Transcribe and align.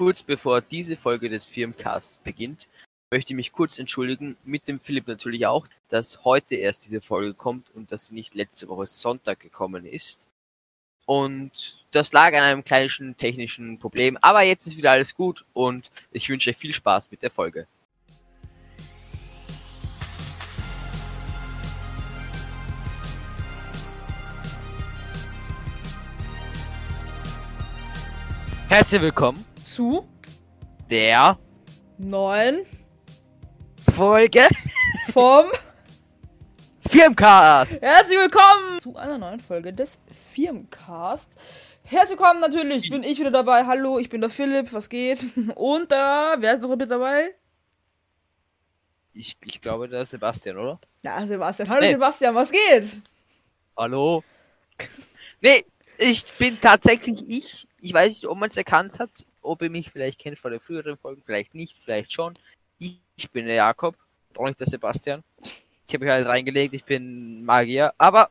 Kurz 0.00 0.22
bevor 0.22 0.62
diese 0.62 0.96
Folge 0.96 1.28
des 1.28 1.44
Firmencasts 1.44 2.16
beginnt, 2.24 2.68
möchte 3.10 3.34
ich 3.34 3.36
mich 3.36 3.52
kurz 3.52 3.78
entschuldigen, 3.78 4.38
mit 4.44 4.66
dem 4.66 4.80
Philipp 4.80 5.06
natürlich 5.06 5.46
auch, 5.46 5.66
dass 5.90 6.24
heute 6.24 6.54
erst 6.54 6.86
diese 6.86 7.02
Folge 7.02 7.34
kommt 7.34 7.66
und 7.74 7.92
dass 7.92 8.08
sie 8.08 8.14
nicht 8.14 8.34
letzte 8.34 8.66
Woche 8.68 8.86
Sonntag 8.86 9.40
gekommen 9.40 9.84
ist. 9.84 10.26
Und 11.04 11.84
das 11.90 12.14
lag 12.14 12.28
an 12.28 12.44
einem 12.44 12.64
kleinen 12.64 13.14
technischen 13.18 13.78
Problem, 13.78 14.16
aber 14.22 14.40
jetzt 14.40 14.66
ist 14.66 14.78
wieder 14.78 14.92
alles 14.92 15.14
gut 15.14 15.44
und 15.52 15.90
ich 16.12 16.30
wünsche 16.30 16.48
euch 16.48 16.56
viel 16.56 16.72
Spaß 16.72 17.10
mit 17.10 17.20
der 17.20 17.30
Folge. 17.30 17.66
Herzlich 28.70 29.02
willkommen 29.02 29.49
zu 29.80 30.06
der 30.90 31.38
neuen 31.96 32.66
Folge 33.90 34.42
vom 35.10 35.46
Firmcast. 36.86 37.80
Herzlich 37.80 38.18
willkommen 38.18 38.78
zu 38.80 38.94
einer 38.96 39.16
neuen 39.16 39.40
Folge 39.40 39.72
des 39.72 39.98
Firmcast. 40.34 41.30
Herzlich 41.82 42.18
willkommen 42.18 42.40
natürlich, 42.40 42.90
bin 42.90 43.02
ich 43.02 43.20
wieder 43.20 43.30
dabei. 43.30 43.64
Hallo, 43.64 43.98
ich 43.98 44.10
bin 44.10 44.20
der 44.20 44.28
Philipp, 44.28 44.70
was 44.74 44.90
geht? 44.90 45.24
Und 45.54 45.90
da, 45.90 46.36
wer 46.38 46.52
ist 46.52 46.60
noch 46.60 46.76
mit 46.76 46.90
dabei? 46.90 47.34
Ich, 49.14 49.38
ich 49.46 49.62
glaube, 49.62 49.88
der 49.88 50.02
ist 50.02 50.10
Sebastian, 50.10 50.58
oder? 50.58 50.78
Ja, 51.00 51.26
Sebastian. 51.26 51.70
Hallo 51.70 51.80
Nee. 51.80 51.92
Sebastian, 51.92 52.34
was 52.34 52.50
geht? 52.52 53.00
Hallo. 53.78 54.22
Nee, 55.40 55.64
ich 55.96 56.22
bin 56.34 56.60
tatsächlich 56.60 57.26
ich. 57.26 57.66
Ich 57.80 57.94
weiß 57.94 58.08
nicht, 58.08 58.26
ob 58.26 58.36
man 58.36 58.50
es 58.50 58.58
erkannt 58.58 58.98
hat, 58.98 59.08
ob 59.42 59.62
ihr 59.62 59.70
mich 59.70 59.90
vielleicht 59.90 60.18
kennt 60.18 60.38
von 60.38 60.50
den 60.50 60.60
früheren 60.60 60.96
Folgen, 60.96 61.22
vielleicht 61.24 61.54
nicht, 61.54 61.78
vielleicht 61.84 62.12
schon. 62.12 62.34
Ich, 62.78 63.00
bin 63.32 63.46
der 63.46 63.56
Jakob, 63.56 63.96
auch 64.36 64.46
nicht 64.46 64.60
der 64.60 64.66
Sebastian. 64.66 65.22
Ich 65.86 65.94
habe 65.94 66.04
mich 66.04 66.12
halt 66.12 66.26
reingelegt, 66.26 66.74
ich 66.74 66.84
bin 66.84 67.44
Magier, 67.44 67.92
aber 67.98 68.30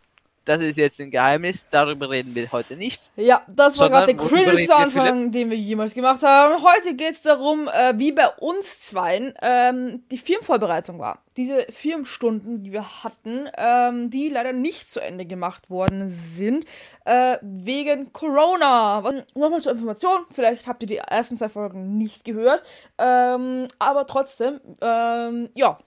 das 0.49 0.61
ist 0.61 0.77
jetzt 0.77 0.99
ein 0.99 1.11
Geheimnis, 1.11 1.67
darüber 1.69 2.09
reden 2.09 2.33
wir 2.33 2.51
heute 2.51 2.75
nicht. 2.75 3.11
Ja, 3.15 3.43
das 3.47 3.77
war 3.77 3.89
gerade 3.89 4.15
der 4.15 4.17
cringe 4.17 4.57
wir, 4.57 4.75
Anfang, 4.75 5.31
den 5.31 5.51
wir 5.51 5.57
jemals 5.57 5.93
gemacht 5.93 6.23
haben. 6.23 6.63
Heute 6.63 6.95
geht 6.95 7.11
es 7.11 7.21
darum, 7.21 7.67
äh, 7.67 7.93
wie 7.99 8.11
bei 8.11 8.27
uns 8.27 8.79
zweien 8.79 9.35
ähm, 9.43 10.03
die 10.09 10.17
Firmenvorbereitung 10.17 10.97
war. 10.97 11.19
Diese 11.37 11.67
Firmenstunden, 11.71 12.63
die 12.63 12.71
wir 12.71 13.03
hatten, 13.03 13.47
ähm, 13.55 14.09
die 14.09 14.27
leider 14.29 14.51
nicht 14.51 14.89
zu 14.89 14.99
Ende 14.99 15.27
gemacht 15.27 15.69
worden 15.69 16.09
sind, 16.09 16.65
äh, 17.05 17.37
wegen 17.43 18.11
Corona. 18.11 19.03
Nochmal 19.35 19.61
zur 19.61 19.73
Information, 19.73 20.25
vielleicht 20.31 20.65
habt 20.65 20.81
ihr 20.81 20.87
die 20.87 20.97
ersten 20.97 21.37
zwei 21.37 21.49
Folgen 21.49 21.95
nicht 21.99 22.25
gehört, 22.25 22.63
ähm, 22.97 23.67
aber 23.77 24.07
trotzdem, 24.07 24.59
ähm, 24.81 25.49
ja. 25.53 25.77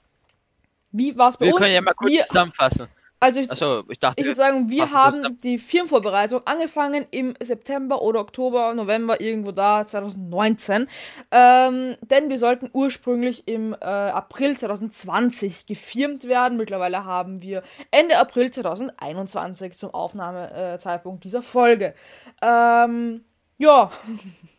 Wie 0.93 1.17
war 1.17 1.31
es 1.31 1.37
bei 1.37 1.47
Wir 1.47 1.55
uns? 1.55 1.63
können 1.63 1.75
ja 1.75 1.81
mal 1.81 1.95
kurz 1.95 2.13
wir, 2.13 2.25
zusammenfassen. 2.25 2.87
Also 3.23 3.39
ich, 3.39 3.51
Achso, 3.51 3.85
ich 3.89 4.01
dachte, 4.01 4.21
ich 4.21 4.27
würde 4.27 4.35
sagen, 4.35 4.69
wir 4.69 4.91
haben 4.91 5.41
die 5.43 5.59
Firmenvorbereitung 5.59 6.41
angefangen 6.45 7.07
im 7.13 7.35
September 7.41 8.03
oder 8.03 8.19
Oktober, 8.19 8.75
November, 8.75 9.21
irgendwo 9.21 9.53
da, 9.53 9.87
2019. 9.87 10.89
Ähm, 11.31 11.97
denn 12.01 12.31
wir 12.31 12.39
sollten 12.39 12.69
ursprünglich 12.73 13.47
im 13.47 13.75
äh, 13.75 13.85
April 13.85 14.59
2020 14.59 15.67
gefirmt 15.67 16.25
werden. 16.25 16.59
Mittlerweile 16.59 17.05
haben 17.05 17.43
wir 17.43 17.63
Ende 17.93 18.19
April 18.19 18.51
2021 18.51 19.79
zum 19.79 19.95
Aufnahmezeitpunkt 19.95 21.23
dieser 21.23 21.43
Folge. 21.43 21.95
Ähm, 22.43 23.25
ja. 23.59 23.91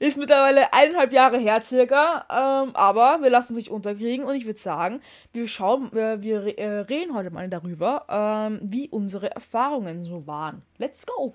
Ist 0.00 0.16
mittlerweile 0.16 0.72
eineinhalb 0.72 1.12
Jahre 1.12 1.36
her 1.38 1.60
circa, 1.62 2.24
ähm, 2.30 2.74
aber 2.74 3.18
wir 3.20 3.28
lassen 3.28 3.52
uns 3.52 3.58
nicht 3.58 3.70
unterkriegen 3.70 4.24
und 4.24 4.34
ich 4.34 4.46
würde 4.46 4.58
sagen, 4.58 5.02
wir 5.34 5.46
schauen, 5.46 5.90
wir, 5.92 6.22
wir 6.22 6.42
re- 6.42 6.56
äh, 6.56 6.78
reden 6.80 7.14
heute 7.14 7.30
mal 7.30 7.50
darüber, 7.50 8.06
ähm, 8.08 8.60
wie 8.62 8.88
unsere 8.88 9.30
Erfahrungen 9.30 10.02
so 10.02 10.26
waren. 10.26 10.62
Let's 10.78 11.04
go! 11.04 11.34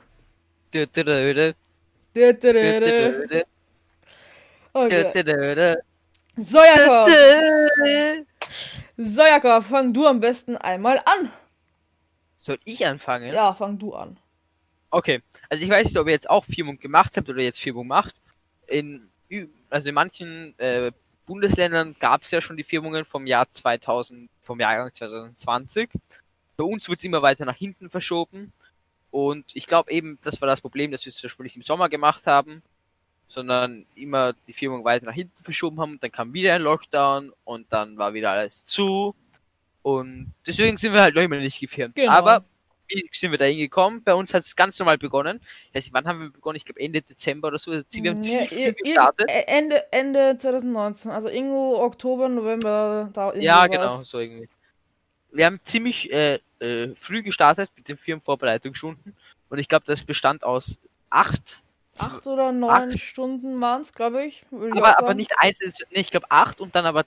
Okay. 4.74 5.04
So, 6.38 6.58
Jakob, 6.58 7.10
so, 8.98 9.22
Jakob, 9.22 9.64
fang 9.64 9.94
du 9.94 10.08
am 10.08 10.20
besten 10.20 10.58
einmal 10.58 10.98
an. 11.06 11.32
Soll 12.36 12.58
ich 12.66 12.84
anfangen? 12.84 13.32
Ja, 13.32 13.54
fang 13.54 13.78
du 13.78 13.94
an. 13.94 14.18
Okay, 14.90 15.22
also 15.50 15.64
ich 15.64 15.70
weiß 15.70 15.86
nicht, 15.86 15.98
ob 16.00 16.08
ihr 16.08 16.14
jetzt 16.14 16.30
auch 16.30 16.46
Firmung 16.46 16.80
gemacht 16.80 17.16
habt 17.16 17.30
oder 17.30 17.42
jetzt 17.42 17.60
Firmung 17.60 17.86
macht. 17.86 18.16
In, 18.68 19.10
also 19.70 19.90
in 19.90 19.96
manchen 19.96 20.58
äh, 20.60 20.92
Bundesländern 21.26 21.96
gab 22.00 22.24
es 22.24 22.32
ja 22.32 22.42
schon 22.42 22.58
die 22.58 22.64
Firmungen 22.64 23.06
vom 23.06 23.26
Jahr 23.26 23.50
2000, 23.52 24.30
vom 24.42 24.60
Jahrgang 24.60 24.94
2020. 24.94 25.90
Bei 26.58 26.64
uns 26.64 26.88
wird 26.88 27.00
es 27.00 27.04
immer 27.04 27.22
weiter 27.22 27.46
nach 27.46 27.56
hinten 27.56 27.90
verschoben. 27.90 28.54
Und 29.12 29.56
ich 29.56 29.66
glaube 29.66 29.92
eben, 29.92 30.20
das 30.24 30.40
war 30.42 30.48
das 30.48 30.62
Problem, 30.62 30.92
dass 30.92 31.06
wir 31.06 31.10
es 31.10 31.18
zum 31.18 31.28
Beispiel 31.28 31.46
nicht 31.46 31.56
im 31.56 31.62
Sommer 31.62 31.90
gemacht 31.90 32.28
haben, 32.28 32.62
sondern 33.28 33.86
immer 33.96 34.34
die 34.48 34.54
Firmung 34.54 34.84
weiter 34.84 35.06
nach 35.06 35.14
hinten 35.14 35.44
verschoben 35.44 35.80
haben. 35.80 36.00
Dann 36.00 36.12
kam 36.12 36.34
wieder 36.34 36.54
ein 36.54 36.62
Lockdown 36.62 37.34
und 37.44 37.72
dann 37.72 37.98
war 37.98 38.14
wieder 38.14 38.32
alles 38.32 38.66
zu. 38.66 39.16
Und 39.82 40.34
deswegen 40.46 40.78
sind 40.78 40.94
wir 40.94 41.02
halt 41.02 41.16
noch 41.16 41.22
immer 41.22 41.38
nicht 41.38 41.60
gefirmt. 41.60 41.96
Genau. 41.96 42.12
Aber 42.12 42.44
wie 42.88 43.10
sind 43.12 43.32
wir 43.32 43.38
da 43.38 43.46
hingekommen? 43.46 44.04
Bei 44.04 44.14
uns 44.14 44.34
hat 44.34 44.44
es 44.44 44.56
ganz 44.56 44.78
normal 44.80 44.98
begonnen. 44.98 45.40
Ich 45.70 45.76
weiß 45.76 45.84
nicht, 45.86 45.94
wann 45.94 46.08
haben 46.08 46.20
wir 46.22 46.30
begonnen? 46.30 46.58
Ich 46.58 46.66
glaube 46.66 46.80
Ende 46.80 47.02
Dezember 47.02 47.48
oder 47.50 47.60
so. 47.60 47.72
Also 47.72 47.86
wir 47.92 48.12
haben 48.12 48.22
ziemlich 48.22 48.52
Ja, 48.52 48.58
früh 48.58 48.62
ir- 48.70 48.74
gestartet. 48.74 49.30
ir- 49.30 49.48
Ende, 49.48 49.92
Ende 49.92 50.38
2019, 50.38 51.12
also 51.12 51.30
irgendwo 51.30 51.78
Oktober, 51.78 52.30
November, 52.30 53.10
da 53.14 53.34
Ja, 53.36 53.68
genau, 53.68 54.04
so 54.04 54.20
irgendwie. 54.20 54.50
Wir 55.32 55.48
haben 55.48 55.60
ziemlich 55.64 56.12
äh, 56.12 56.40
äh, 56.60 56.96
früh 56.96 57.22
gestartet 57.24 57.70
mit 57.76 57.88
den 57.90 57.98
Firmenvorbereitungsstunden. 57.98 59.16
Und 59.50 59.58
ich 59.60 59.68
glaube, 59.68 59.86
das 59.86 60.04
bestand 60.04 60.44
aus 60.44 60.80
acht. 61.10 61.62
Acht 61.98 62.28
oder 62.28 62.52
neun 62.52 62.98
Stunden 62.98 63.60
waren 63.62 63.82
es, 63.82 63.94
glaube 63.94 64.26
ich. 64.26 64.44
würd 64.52 64.74
ich 64.76 64.78
aber, 64.82 64.98
aber 65.00 65.14
nicht 65.14 65.32
eins, 65.38 65.60
nee, 65.92 66.02
ich 66.02 66.10
glaube 66.10 66.30
acht 66.30 66.60
und 66.60 66.76
dann 66.76 66.86
aber 66.86 67.06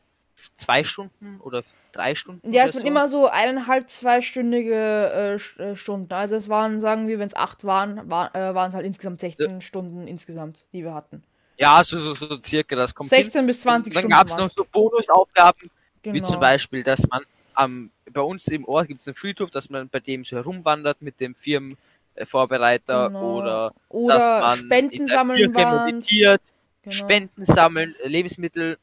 zwei 0.57 0.83
Stunden 0.85 1.41
oder 1.41 1.63
drei 1.93 2.15
Stunden. 2.15 2.53
Ja, 2.53 2.65
es 2.65 2.73
sind 2.73 2.83
so. 2.83 2.87
immer 2.87 3.09
so 3.09 3.29
eineinhalb, 3.29 3.91
zweistündige 3.91 5.39
äh, 5.59 5.63
äh, 5.63 5.77
Stunden. 5.77 6.13
Also 6.13 6.37
es 6.37 6.49
waren, 6.49 6.81
sagen 6.81 7.09
wir, 7.09 7.19
wenn 7.19 7.29
es 7.29 7.37
acht 7.37 7.65
waren, 7.65 8.09
war, 8.11 8.35
äh, 8.35 8.55
waren 8.55 8.69
es 8.71 8.75
halt 8.75 8.87
insgesamt 8.87 9.21
16 9.21 9.61
Stunden 9.61 10.07
insgesamt, 10.07 10.65
die 10.73 10.85
wir 10.85 10.95
hatten. 10.95 11.23
Ja, 11.57 11.83
so, 11.83 11.99
so, 11.99 12.15
so 12.15 12.39
circa, 12.45 12.77
das 12.77 12.95
kommt 12.95 13.11
16 13.11 13.47
bis 13.47 13.63
20 13.63 13.93
hin. 13.93 13.95
Dann 13.95 14.03
Stunden. 14.03 14.17
gab 14.17 14.29
es 14.29 14.37
noch 14.37 14.49
so 14.57 14.65
Bonusaufgaben, 14.71 15.71
wie 16.03 16.13
genau. 16.13 16.29
zum 16.29 16.41
Beispiel, 16.41 16.85
dass 16.85 17.07
man 17.09 17.23
am, 17.55 17.91
bei 18.13 18.21
uns 18.21 18.47
im 18.49 18.65
Ort 18.65 18.89
gibt 18.89 19.01
es 19.01 19.09
einen 19.09 19.17
Friedhof, 19.17 19.51
dass 19.51 19.69
man 19.69 19.89
bei 19.89 20.01
dem 20.01 20.25
so 20.25 20.37
herumwandert 20.37 21.03
mit 21.03 21.19
dem 21.21 21.35
Firmenvorbereiter 21.35 23.09
Genau. 23.09 23.39
oder 23.39 23.73
Oder 23.89 24.19
dass 24.19 24.41
man 24.43 24.59
Spenden 24.59 25.07
sammeln 25.09 25.53
meditiert, 25.53 26.43
Genau. 26.83 26.95
Spenden 26.95 27.45
sammeln, 27.45 27.95
Lebensmittel. 28.05 28.79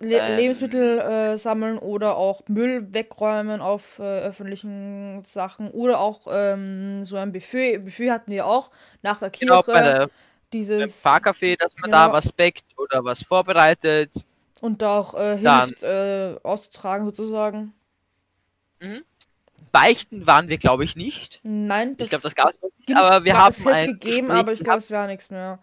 Le 0.00 0.18
ähm, 0.18 0.36
Lebensmittel 0.36 0.98
äh, 0.98 1.36
sammeln 1.38 1.78
oder 1.78 2.16
auch 2.16 2.42
Müll 2.48 2.92
wegräumen 2.92 3.60
auf 3.60 3.98
äh, 3.98 4.02
öffentlichen 4.20 5.22
Sachen. 5.24 5.70
Oder 5.70 6.00
auch 6.00 6.26
ähm, 6.30 7.04
so 7.04 7.16
ein 7.16 7.32
Buffet. 7.32 7.78
Buffet 7.78 8.10
hatten 8.10 8.30
wir 8.30 8.46
auch 8.46 8.70
nach 9.02 9.18
der 9.18 9.30
Kirche. 9.30 9.46
Genau, 9.52 9.62
bei 9.62 9.82
der 9.82 10.10
dieses 10.52 11.04
Fahrcafé, 11.04 11.56
dass 11.58 11.72
man 11.74 11.90
Genau. 11.90 12.06
da 12.06 12.12
was 12.12 12.30
backt 12.32 12.64
oder 12.78 13.04
was 13.04 13.22
vorbereitet. 13.22 14.10
und 14.60 14.80
da 14.80 14.98
auch 14.98 15.14
äh, 15.14 15.36
hilft 15.36 15.82
äh, 15.82 16.36
auszutragen 16.42 17.04
sozusagen. 17.06 17.72
Beichten 19.72 20.26
waren 20.26 20.48
wir, 20.48 20.58
glaube 20.58 20.84
ich, 20.84 20.96
nicht. 20.96 21.40
Nein, 21.42 21.96
Ich 21.98 22.08
glaube, 22.08 22.22
das 22.22 22.34
gab 22.34 22.50
es 22.50 22.56
nicht, 22.62 22.96
aber 22.96 23.24
wir 23.24 23.36
haben 23.36 23.54
es 23.54 23.86
gegeben, 23.86 24.30
aber 24.30 24.52
ich 24.52 24.60
glaube, 24.60 24.78
es 24.78 24.90
wäre 24.90 25.06
nichts 25.06 25.30
mehr. 25.30 25.58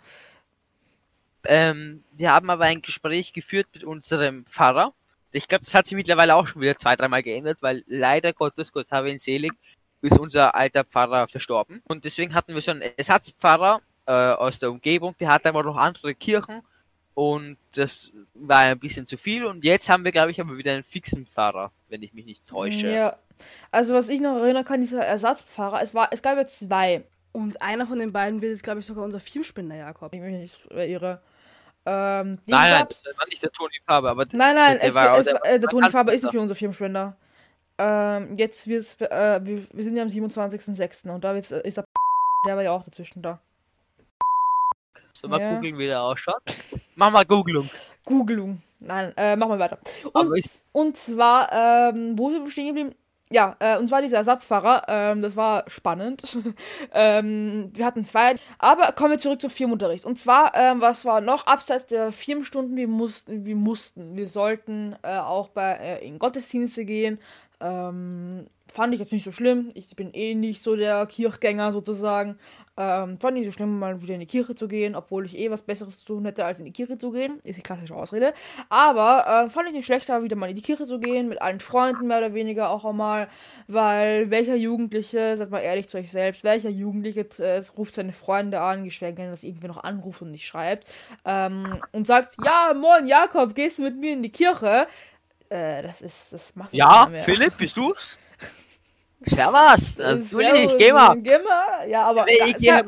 Ähm, 1.45 2.03
wir 2.11 2.31
haben 2.31 2.49
aber 2.49 2.65
ein 2.65 2.81
Gespräch 2.81 3.34
geführt 3.34 3.67
mit 3.73 3.84
unserem 3.84 4.45
Pfarrer. 4.45 4.93
Ich 5.31 5.47
glaube, 5.47 5.66
das 5.66 5.73
hat 5.73 5.87
sich 5.87 5.95
mittlerweile 5.95 6.35
auch 6.35 6.47
schon 6.47 6.61
wieder 6.61 6.78
zwei, 6.78 6.95
dreimal 6.95 7.23
geändert, 7.23 7.57
weil 7.61 7.84
leider 7.87 8.34
Gottes 8.34 8.72
Gott 8.72 8.91
habe 8.91 9.11
ihn 9.11 9.19
selig, 9.19 9.51
ist 10.01 10.19
unser 10.19 10.53
alter 10.55 10.84
Pfarrer 10.84 11.28
verstorben. 11.28 11.81
Und 11.85 12.05
deswegen 12.05 12.34
hatten 12.34 12.53
wir 12.53 12.61
so 12.61 12.72
einen 12.72 12.81
Ersatzpfarrer 12.81 13.81
äh, 14.05 14.11
aus 14.11 14.59
der 14.59 14.72
Umgebung, 14.72 15.16
der 15.19 15.29
hatte 15.29 15.49
aber 15.49 15.63
noch 15.63 15.78
andere 15.78 16.13
Kirchen 16.13 16.61
und 17.16 17.57
das 17.73 18.11
war 18.34 18.59
ein 18.59 18.79
bisschen 18.79 19.05
zu 19.05 19.17
viel. 19.17 19.46
Und 19.46 19.63
jetzt 19.63 19.89
haben 19.89 20.03
wir, 20.03 20.11
glaube 20.11 20.31
ich, 20.31 20.41
aber 20.41 20.57
wieder 20.57 20.73
einen 20.73 20.84
fixen 20.84 21.25
Pfarrer, 21.25 21.72
wenn 21.89 22.01
ich 22.01 22.13
mich 22.13 22.25
nicht 22.25 22.46
täusche. 22.47 22.91
Ja. 22.91 23.17
Also 23.72 23.93
was 23.93 24.09
ich 24.09 24.22
noch 24.22 24.37
erinnern 24.37 24.66
kann, 24.66 24.81
dieser 24.81 25.03
Ersatzpfarrer, 25.03 25.81
es 25.81 25.93
war, 25.93 26.09
es 26.11 26.22
gab 26.22 26.37
ja 26.37 26.46
zwei. 26.46 27.03
Und 27.31 27.61
einer 27.61 27.87
von 27.87 27.99
den 27.99 28.13
beiden 28.13 28.41
wird 28.41 28.51
jetzt, 28.51 28.63
glaube 28.63 28.79
ich, 28.79 28.85
sogar 28.85 29.03
unser 29.03 29.19
Firmenspender, 29.19 29.75
Jakob. 29.75 30.13
Ich 30.13 30.22
mich 30.22 30.35
nicht 30.35 30.66
irre. 30.72 31.22
Ähm, 31.85 32.40
Nein, 32.46 32.72
nein, 32.72 32.85
das 32.88 33.03
war 33.18 33.28
nicht 33.28 33.44
der 33.44 33.52
Toni 33.52 33.76
Faber, 33.85 34.12
aber 34.12 34.26
Nein, 34.32 34.56
nein, 34.56 34.80
der 34.80 34.88
es, 34.90 34.96
war 34.96 35.18
es, 35.18 35.26
der 35.26 35.44
äh, 35.46 35.59
der 35.59 35.70
Toni 35.70 35.90
Faber 35.90 36.14
ist 36.14 36.24
nicht 36.24 36.34
mehr 36.34 36.41
unser 36.41 36.56
Firmenspender. 36.56 37.18
Ähm, 37.78 38.35
jetzt 38.35 38.68
wird's, 38.68 38.96
äh, 39.02 39.40
wir, 39.44 39.68
wir 39.72 39.84
sind 39.84 39.97
ja 39.97 40.03
am 40.03 40.09
27.06. 40.09 41.09
und 41.09 41.24
da 41.24 41.34
wird's, 41.34 41.52
äh, 41.52 41.62
ist 41.68 41.78
der 41.78 41.85
der 42.46 42.56
war 42.56 42.64
ja 42.64 42.72
auch 42.72 42.84
dazwischen 42.85 43.22
da. 43.22 43.40
Soll 45.14 45.30
mal 45.30 45.40
Ja. 45.40 45.56
googeln, 45.56 45.78
wie 45.78 45.85
der 45.85 46.02
ausschaut? 46.02 46.41
Mach 46.96 47.12
mal 47.12 47.26
Googlung. 47.26 47.70
Googlung. 48.06 48.62
Nein, 48.80 49.14
äh, 49.16 49.35
machen 49.35 49.52
wir 49.52 49.59
weiter. 49.59 49.80
Und, 50.14 50.41
und 50.72 50.97
zwar, 50.97 51.52
ähm, 51.52 52.18
wo 52.18 52.32
sind 52.32 52.44
wir 52.44 52.52
stehen 52.52 52.68
geblieben? 52.68 52.96
Ja, 53.34 53.56
äh, 53.58 53.80
und 53.80 53.88
zwar 53.88 54.03
dieser 54.03 54.18
Ersatzfahrer, 54.18 54.84
ähm, 54.88 55.24
das 55.24 55.35
war 55.35 55.64
spannend. 55.68 56.38
ähm, 56.94 57.72
wir 57.74 57.84
hatten 57.84 58.06
zwei, 58.06 58.35
aber 58.59 58.91
kommen 58.91 59.09
wir 59.09 59.18
zurück 59.18 59.41
zum 59.41 59.50
Firmenunterricht. 59.50 60.06
Und 60.06 60.20
zwar, 60.20 60.53
ähm, 60.56 60.82
was 60.82 61.03
war 61.03 61.20
noch 61.20 61.47
abseits 61.47 61.88
der 61.88 62.12
Firmenstunden, 62.12 62.78
wir 62.78 62.88
mussten, 62.88 63.44
wir 63.44 63.56
mussten, 63.56 64.16
wir 64.16 64.28
sollten 64.28 64.96
äh, 65.02 65.18
auch 65.18 65.50
bei 65.50 65.74
äh, 65.74 66.08
in 66.08 66.20
Gottesdienste 66.20 66.85
gehen. 66.85 67.18
Ähm, 67.59 68.46
fand 68.72 68.94
ich 68.94 69.00
jetzt 69.00 69.12
nicht 69.14 69.24
so 69.24 69.32
schlimm. 69.32 69.70
Ich 69.74 69.96
bin 69.96 70.14
eh 70.14 70.35
nicht 70.35 70.62
so 70.62 70.76
der 70.76 71.03
Kirchgänger 71.08 71.72
sozusagen. 71.72 72.38
Ähm, 72.75 73.20
fand 73.20 73.37
nicht 73.37 73.46
so 73.46 73.52
schlimm, 73.52 73.78
mal 73.78 74.02
wieder 74.02 74.16
in 74.16 74.20
die 74.20 74.25
Kirche 74.25 74.55
zu 74.55 74.67
gehen, 74.67 74.96
obwohl 74.96 75.25
ich 75.25 75.37
eh 75.37 75.52
was 75.52 75.61
Besseres 75.61 75.99
zu 75.99 76.05
tun 76.05 76.25
hätte, 76.25 76.43
als 76.43 76.59
in 76.59 76.66
die 76.66 76.72
Kirche 76.72 76.97
zu 76.97 77.11
gehen. 77.11 77.37
Ist 77.43 77.58
die 77.58 77.61
klassische 77.61 77.96
Ausrede. 77.96 78.34
Aber 78.70 79.46
äh, 79.46 79.49
fand 79.49 79.67
ich 79.67 79.73
nicht 79.73 79.85
schlechter, 79.85 80.23
wieder 80.23 80.35
mal 80.35 80.49
in 80.49 80.55
die 80.55 80.64
Kirche 80.64 80.85
zu 80.85 80.99
gehen, 80.99 81.29
mit 81.29 81.40
allen 81.40 81.59
Freunden 81.59 82.08
mehr 82.08 82.17
oder 82.17 82.34
weniger 82.34 82.72
auch 82.72 82.84
einmal, 82.84 83.28
weil 83.67 84.31
welcher 84.31 84.55
Jugendliche, 84.55 85.37
seid 85.37 85.52
mal 85.52 85.59
ehrlich 85.59 85.87
zu 85.87 85.97
euch 85.99 86.11
selbst, 86.11 86.43
welcher 86.43 86.70
Jugendliche 86.70 87.28
äh, 87.37 87.61
ruft 87.78 87.93
seine 87.93 88.14
Freunde 88.14 88.59
an, 88.59 88.85
geschweige 88.85 89.17
denn, 89.17 89.29
dass 89.29 89.43
irgendwer 89.43 89.67
noch 89.70 89.84
anruft 89.84 90.23
und 90.23 90.31
nicht 90.31 90.47
schreibt, 90.47 90.91
ähm, 91.25 91.79
und 91.91 92.08
sagt, 92.08 92.37
ja, 92.43 92.73
moin 92.73 93.05
Jakob, 93.05 93.53
gehst 93.53 93.78
du 93.78 93.84
mit 93.84 93.97
mir 93.97 94.14
in 94.14 94.23
die 94.23 94.31
Kirche? 94.31 94.87
Äh, 95.49 95.84
das 95.84 96.02
ist, 96.02 96.25
das 96.31 96.55
macht 96.55 96.73
Ja. 96.73 97.08
Philipp, 97.22 97.55
bist 97.58 97.78
du's? 97.78 98.17
Servus, 99.25 99.97
natürlich, 99.97 100.70
Servus, 100.70 100.75
geh 100.78 100.91
mal. 100.91 101.16
Geh 101.22 101.37
mal. 101.40 101.90
Ja, 101.90 102.03
aber 102.05 102.25
Nee, 102.25 102.37
ich 102.47 102.58
gehe 102.58 102.84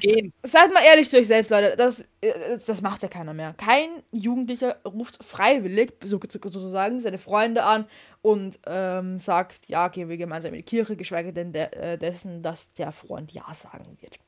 gehen. 0.00 0.32
Seid 0.42 0.72
mal 0.72 0.82
ehrlich 0.84 1.08
zu 1.08 1.18
euch 1.18 1.26
selbst, 1.26 1.50
Leute. 1.50 1.74
Das, 1.76 2.00
äh, 2.20 2.58
das 2.66 2.80
macht 2.82 3.02
ja 3.02 3.08
keiner 3.08 3.34
mehr. 3.34 3.54
Kein 3.56 4.02
Jugendlicher 4.10 4.76
ruft 4.84 5.22
freiwillig, 5.24 5.92
so, 6.04 6.18
so- 6.28 6.38
sozusagen, 6.42 7.00
seine 7.00 7.18
Freunde 7.18 7.64
an 7.64 7.86
und 8.22 8.58
ähm, 8.66 9.18
sagt, 9.18 9.68
ja, 9.68 9.88
gehen 9.88 10.08
wir 10.08 10.16
gemeinsam 10.16 10.52
in 10.52 10.58
die 10.58 10.62
Kirche, 10.64 10.96
geschweige 10.96 11.32
denn 11.32 11.52
der, 11.52 11.76
äh, 11.76 11.98
dessen, 11.98 12.42
dass 12.42 12.72
der 12.74 12.92
Freund 12.92 13.32
Ja 13.32 13.44
sagen 13.54 13.96
wird. 14.00 14.18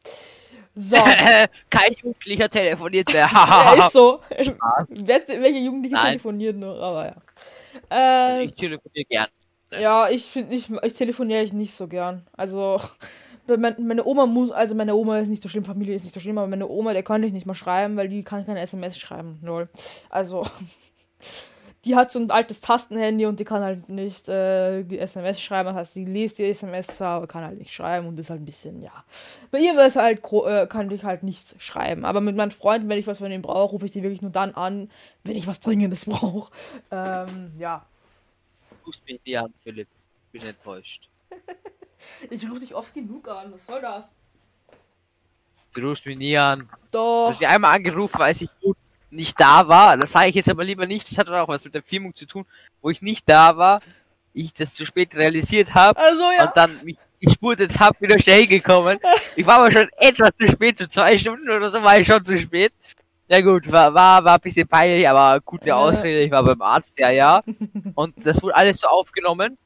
So. 0.74 0.96
Kein 1.70 1.92
Jugendlicher 2.00 2.48
telefoniert 2.48 3.12
mehr. 3.12 3.28
ja, 3.32 3.74
ist 3.86 3.92
so. 3.92 4.20
Welche 4.88 5.58
Jugendliche 5.58 5.96
telefoniert 5.96 6.56
noch? 6.56 6.78
Aber 6.80 7.06
ja. 7.06 7.16
Also 7.88 8.42
Äh, 8.42 8.44
ich 8.44 8.54
telefoniere 8.54 9.04
gern. 9.08 9.26
Ja, 9.72 10.08
ich 10.08 10.24
finde, 10.24 10.54
ich, 10.54 10.70
ich 10.70 10.92
telefoniere 10.94 11.42
ich 11.42 11.52
nicht 11.52 11.74
so 11.74 11.86
gern. 11.86 12.26
Also, 12.36 12.80
meine 13.46 14.04
Oma 14.04 14.26
muss, 14.26 14.50
also 14.50 14.74
meine 14.74 14.94
Oma 14.94 15.18
ist 15.18 15.28
nicht 15.28 15.42
so 15.42 15.48
schlimm, 15.48 15.64
Familie 15.64 15.94
ist 15.94 16.04
nicht 16.04 16.14
so 16.14 16.20
schlimm, 16.20 16.38
aber 16.38 16.48
meine 16.48 16.68
Oma, 16.68 16.92
der 16.92 17.02
konnte 17.02 17.26
ich 17.26 17.32
nicht 17.32 17.46
mal 17.46 17.54
schreiben, 17.54 17.96
weil 17.96 18.08
die 18.08 18.22
kann 18.22 18.46
keine 18.46 18.60
SMS 18.60 18.98
schreiben. 18.98 19.38
Null. 19.42 19.68
Also, 20.08 20.46
die 21.84 21.96
hat 21.96 22.10
so 22.10 22.18
ein 22.18 22.30
altes 22.30 22.60
Tastenhandy 22.60 23.26
und 23.26 23.40
die 23.40 23.44
kann 23.44 23.62
halt 23.62 23.88
nicht 23.88 24.28
äh, 24.28 24.82
die 24.82 24.98
SMS 24.98 25.40
schreiben. 25.40 25.68
Das 25.68 25.76
heißt, 25.76 25.94
die 25.94 26.04
liest 26.04 26.38
die 26.38 26.44
SMS 26.44 26.88
zwar, 26.88 27.16
aber 27.16 27.26
kann 27.26 27.44
halt 27.44 27.58
nicht 27.58 27.72
schreiben 27.72 28.06
und 28.06 28.18
ist 28.18 28.28
halt 28.28 28.42
ein 28.42 28.44
bisschen, 28.44 28.82
ja. 28.82 29.04
Bei 29.50 29.60
ihr 29.60 29.76
war 29.76 29.90
halt, 29.94 30.20
äh, 30.46 30.66
kann 30.66 30.90
ich 30.90 31.04
halt 31.04 31.22
nichts 31.22 31.54
schreiben. 31.58 32.04
Aber 32.04 32.20
mit 32.20 32.36
meinen 32.36 32.50
Freunden, 32.50 32.88
wenn 32.88 32.98
ich 32.98 33.06
was 33.06 33.18
von 33.18 33.30
denen 33.30 33.42
brauche, 33.42 33.72
rufe 33.72 33.86
ich 33.86 33.92
die 33.92 34.02
wirklich 34.02 34.20
nur 34.20 34.32
dann 34.32 34.54
an, 34.54 34.90
wenn 35.24 35.36
ich 35.36 35.46
was 35.46 35.60
Dringendes 35.60 36.04
brauche. 36.06 36.50
Ähm, 36.90 37.52
ja. 37.58 37.86
Du 38.90 38.96
rufst 38.96 39.06
mich 39.06 39.20
nie 39.24 39.36
an, 39.36 39.54
Philipp. 39.62 39.88
Bin 40.32 40.42
enttäuscht. 40.42 41.08
Ich 42.30 42.48
rufe 42.48 42.60
dich 42.60 42.74
oft 42.74 42.94
genug 42.94 43.28
an. 43.28 43.52
Was 43.52 43.66
soll 43.66 43.82
das? 43.82 44.06
Du 45.74 45.82
rufst 45.82 46.06
mich 46.06 46.16
nie 46.16 46.34
an. 46.38 46.60
Du 46.60 46.88
Doch. 46.92 47.28
hast 47.28 47.40
mich 47.40 47.48
einmal 47.48 47.74
angerufen, 47.74 48.22
als 48.22 48.40
ich 48.40 48.48
gut 48.62 48.78
nicht 49.10 49.38
da 49.38 49.68
war. 49.68 49.98
Das 49.98 50.12
sage 50.12 50.28
ich 50.30 50.34
jetzt 50.34 50.48
aber 50.48 50.64
lieber 50.64 50.86
nicht. 50.86 51.10
Das 51.10 51.18
hat 51.18 51.28
auch 51.28 51.46
was 51.48 51.62
mit 51.62 51.74
der 51.74 51.82
Firmung 51.82 52.14
zu 52.14 52.24
tun, 52.24 52.46
wo 52.80 52.88
ich 52.88 53.02
nicht 53.02 53.28
da 53.28 53.54
war. 53.58 53.82
Ich 54.32 54.54
das 54.54 54.72
zu 54.72 54.86
spät 54.86 55.14
realisiert 55.14 55.74
habe 55.74 56.00
Also 56.00 56.22
ja. 56.32 56.46
und 56.46 56.56
dann 56.56 56.82
mich 56.84 56.96
gespurtet 57.20 57.78
habe, 57.78 58.00
wieder 58.00 58.18
schnell 58.18 58.46
gekommen. 58.46 58.98
Ich 59.36 59.44
war 59.44 59.58
aber 59.58 59.70
schon 59.70 59.90
etwas 59.98 60.30
zu 60.38 60.48
spät, 60.48 60.78
so 60.78 60.86
zwei 60.86 61.18
Stunden 61.18 61.50
oder 61.50 61.68
so 61.70 61.82
war 61.82 61.98
ich 61.98 62.06
schon 62.06 62.24
zu 62.24 62.38
spät. 62.38 62.72
Ja 63.30 63.40
gut, 63.42 63.70
war, 63.70 63.94
war, 63.94 64.24
war 64.24 64.34
ein 64.34 64.40
bisschen 64.40 64.66
peinlich, 64.66 65.08
aber 65.08 65.40
gute. 65.40 65.74
Ausrede, 65.76 66.22
ich 66.22 66.32
war 66.32 66.42
beim 66.42 66.60
Arzt, 66.60 66.98
ja, 66.98 67.10
ja. 67.10 67.40
Und 67.94 68.14
das 68.26 68.42
wurde 68.42 68.56
alles 68.56 68.80
so 68.80 68.88
aufgenommen. 68.88 69.56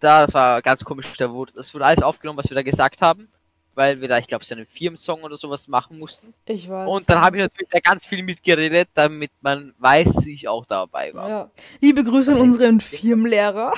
Da, 0.00 0.22
das 0.22 0.32
war 0.32 0.62
ganz 0.62 0.82
komisch, 0.82 1.06
da 1.18 1.30
wurde, 1.30 1.52
das 1.54 1.74
wurde 1.74 1.84
alles 1.84 2.02
aufgenommen, 2.02 2.38
was 2.38 2.48
wir 2.48 2.54
da 2.54 2.62
gesagt 2.62 3.02
haben. 3.02 3.28
Weil 3.74 4.00
wir 4.00 4.08
da, 4.08 4.16
ich 4.16 4.26
glaube, 4.26 4.42
so 4.42 4.54
einen 4.54 4.64
Firmensong 4.64 5.22
oder 5.22 5.36
sowas 5.36 5.68
machen 5.68 5.98
mussten. 5.98 6.32
Ich 6.46 6.66
weiß. 6.66 6.88
Und 6.88 7.10
dann 7.10 7.20
habe 7.20 7.36
ich 7.36 7.42
natürlich 7.42 7.68
da 7.68 7.78
ganz 7.78 8.06
viel 8.06 8.22
mitgeredet, 8.22 8.88
damit 8.94 9.32
man 9.42 9.74
weiß, 9.76 10.14
dass 10.14 10.26
ich 10.26 10.48
auch 10.48 10.64
dabei 10.64 11.12
war. 11.12 11.28
Ja. 11.28 11.50
Liebe 11.82 12.04
Grüße 12.04 12.32
an 12.32 12.40
unseren 12.40 12.80
Firmenlehrer. 12.80 13.74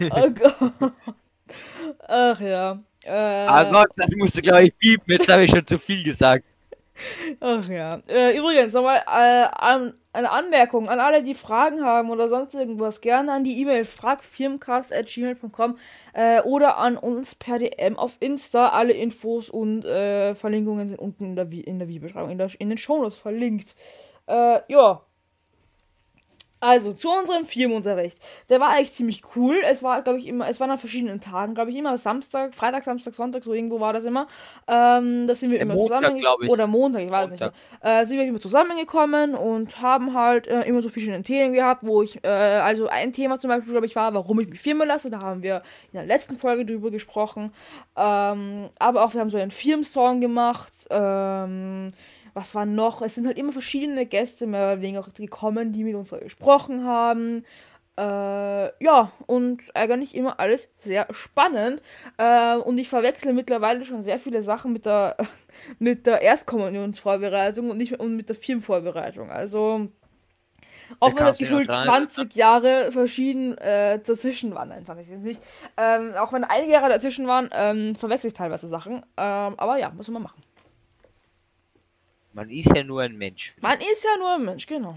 oh 0.00 0.30
Gott. 0.30 0.92
Ach 2.06 2.40
ja. 2.40 2.82
Äh, 3.04 3.10
Ah 3.10 3.64
Gott, 3.64 3.90
das 3.96 4.12
musst 4.16 4.38
du, 4.38 4.40
glaube 4.40 4.64
ich, 4.64 4.78
piepen. 4.78 5.12
Jetzt 5.12 5.28
habe 5.28 5.44
ich 5.44 5.50
schon 5.50 5.66
zu 5.66 5.78
viel 5.78 6.02
gesagt. 6.02 6.46
Ach 7.40 7.68
ja. 7.68 8.00
Äh, 8.08 8.36
übrigens, 8.36 8.72
nochmal 8.72 9.02
äh, 9.06 9.46
eine 10.12 10.30
Anmerkung 10.30 10.88
an 10.88 11.00
alle, 11.00 11.22
die 11.22 11.34
Fragen 11.34 11.84
haben 11.84 12.10
oder 12.10 12.28
sonst 12.28 12.54
irgendwas. 12.54 13.00
Gerne 13.00 13.32
an 13.32 13.44
die 13.44 13.60
E-Mail 13.60 13.84
fragfirmcast.gmail.com 13.84 15.78
äh, 16.12 16.40
oder 16.42 16.78
an 16.78 16.96
uns 16.96 17.34
per 17.34 17.58
DM 17.58 17.96
auf 17.98 18.16
Insta. 18.20 18.68
Alle 18.70 18.92
Infos 18.92 19.50
und 19.50 19.84
äh, 19.84 20.34
Verlinkungen 20.34 20.86
sind 20.86 20.98
unten 20.98 21.24
in 21.24 21.36
der, 21.36 21.50
Videobeschreibung, 21.50 22.30
in, 22.30 22.40
in 22.58 22.68
den 22.68 22.78
Shownotes 22.78 23.18
verlinkt. 23.18 23.76
Ja. 24.68 25.07
Also, 26.60 26.92
zu 26.92 27.08
unserem 27.10 27.44
Firmenunterricht. 27.44 28.18
Der 28.48 28.58
war 28.58 28.70
eigentlich 28.70 28.92
ziemlich 28.92 29.22
cool. 29.36 29.56
Es 29.70 29.82
war, 29.82 30.02
glaube 30.02 30.18
ich, 30.18 30.26
immer, 30.26 30.48
es 30.48 30.58
waren 30.58 30.70
an 30.70 30.78
verschiedenen 30.78 31.20
Tagen, 31.20 31.54
glaube 31.54 31.70
ich, 31.70 31.76
immer 31.76 31.96
Samstag, 31.98 32.54
Freitag, 32.54 32.82
Samstag, 32.82 33.14
Sonntag, 33.14 33.44
so 33.44 33.52
irgendwo 33.54 33.78
war 33.78 33.92
das 33.92 34.04
immer. 34.04 34.26
Ähm, 34.66 35.26
da 35.28 35.34
sind 35.34 35.50
wir 35.50 35.58
Äh, 35.58 35.62
immer 35.62 35.74
Montag, 35.74 36.18
zusammen. 36.18 36.48
Oder 36.48 36.66
Montag, 36.66 37.02
ich 37.02 37.10
weiß 37.10 37.30
Montag. 37.30 37.52
nicht 37.52 37.82
mehr. 37.84 38.00
Äh, 38.00 38.06
sind 38.06 38.18
wir 38.18 38.24
immer 38.24 38.40
zusammengekommen 38.40 39.34
und 39.36 39.80
haben 39.80 40.14
halt 40.14 40.48
äh, 40.48 40.62
immer 40.62 40.82
so 40.82 40.88
verschiedene 40.88 41.22
Themen 41.22 41.52
gehabt, 41.52 41.84
wo 41.86 42.02
ich, 42.02 42.24
äh, 42.24 42.28
also 42.28 42.88
ein 42.88 43.12
Thema 43.12 43.38
zum 43.38 43.48
Beispiel, 43.50 43.72
glaube 43.72 43.86
ich, 43.86 43.94
war, 43.94 44.12
warum 44.14 44.40
ich 44.40 44.48
mich 44.48 44.60
firmen 44.60 44.88
lasse. 44.88 45.10
Da 45.10 45.20
haben 45.20 45.42
wir 45.42 45.62
in 45.92 45.98
der 45.98 46.06
letzten 46.06 46.36
Folge 46.38 46.64
drüber 46.66 46.90
gesprochen. 46.90 47.52
Ähm, 47.96 48.68
aber 48.78 49.04
auch, 49.04 49.14
wir 49.14 49.20
haben 49.20 49.30
so 49.30 49.36
einen 49.38 49.50
Firmensong 49.52 50.20
gemacht. 50.20 50.72
Ähm, 50.90 51.92
was 52.34 52.54
war 52.54 52.66
noch? 52.66 53.02
Es 53.02 53.14
sind 53.14 53.26
halt 53.26 53.38
immer 53.38 53.52
verschiedene 53.52 54.06
Gäste 54.06 54.46
mehr 54.46 54.72
oder 54.72 54.82
weniger 54.82 55.04
gekommen, 55.14 55.72
die 55.72 55.84
mit 55.84 55.94
uns 55.94 56.10
gesprochen 56.10 56.84
haben. 56.84 57.44
Äh, 57.98 58.84
ja, 58.84 59.10
und 59.26 59.60
eigentlich 59.74 60.14
immer 60.14 60.38
alles 60.38 60.70
sehr 60.78 61.08
spannend. 61.10 61.82
Äh, 62.16 62.56
und 62.56 62.78
ich 62.78 62.88
verwechsel 62.88 63.32
mittlerweile 63.32 63.84
schon 63.84 64.02
sehr 64.02 64.20
viele 64.20 64.42
Sachen 64.42 64.72
mit 64.72 64.86
der, 64.86 65.16
mit 65.80 66.06
der 66.06 66.22
Erstkommunionsvorbereitung 66.22 67.70
und 67.70 67.76
nicht 67.76 67.98
und 67.98 68.14
mit 68.14 68.28
der 68.28 68.36
Firmenvorbereitung. 68.36 69.32
Also, 69.32 69.88
auch 71.00 71.08
wenn 71.08 71.24
das 71.24 71.38
dran 71.38 72.08
20 72.08 72.34
Jahre 72.36 72.92
verschieden 72.92 73.58
äh, 73.58 73.98
dazwischen 73.98 74.54
waren, 74.54 74.68
nein, 74.68 74.84
20 74.86 75.08
sind 75.08 75.24
nicht. 75.24 75.42
Ähm, 75.76 76.14
auch 76.14 76.32
wenn 76.32 76.44
einige 76.44 76.72
Jahre 76.72 76.88
dazwischen 76.88 77.26
waren, 77.26 77.50
ähm, 77.52 77.96
verwechsel 77.96 78.28
ich 78.28 78.34
teilweise 78.34 78.68
Sachen. 78.68 79.04
Ähm, 79.16 79.54
aber 79.58 79.76
ja, 79.78 79.90
muss 79.90 80.08
man 80.08 80.22
machen. 80.22 80.42
Man 82.38 82.50
ist 82.50 82.70
ja 82.72 82.84
nur 82.84 83.02
ein 83.02 83.18
Mensch. 83.18 83.52
Man 83.60 83.80
ist 83.80 84.04
ja 84.04 84.16
nur 84.16 84.34
ein 84.34 84.44
Mensch, 84.44 84.64
genau. 84.64 84.94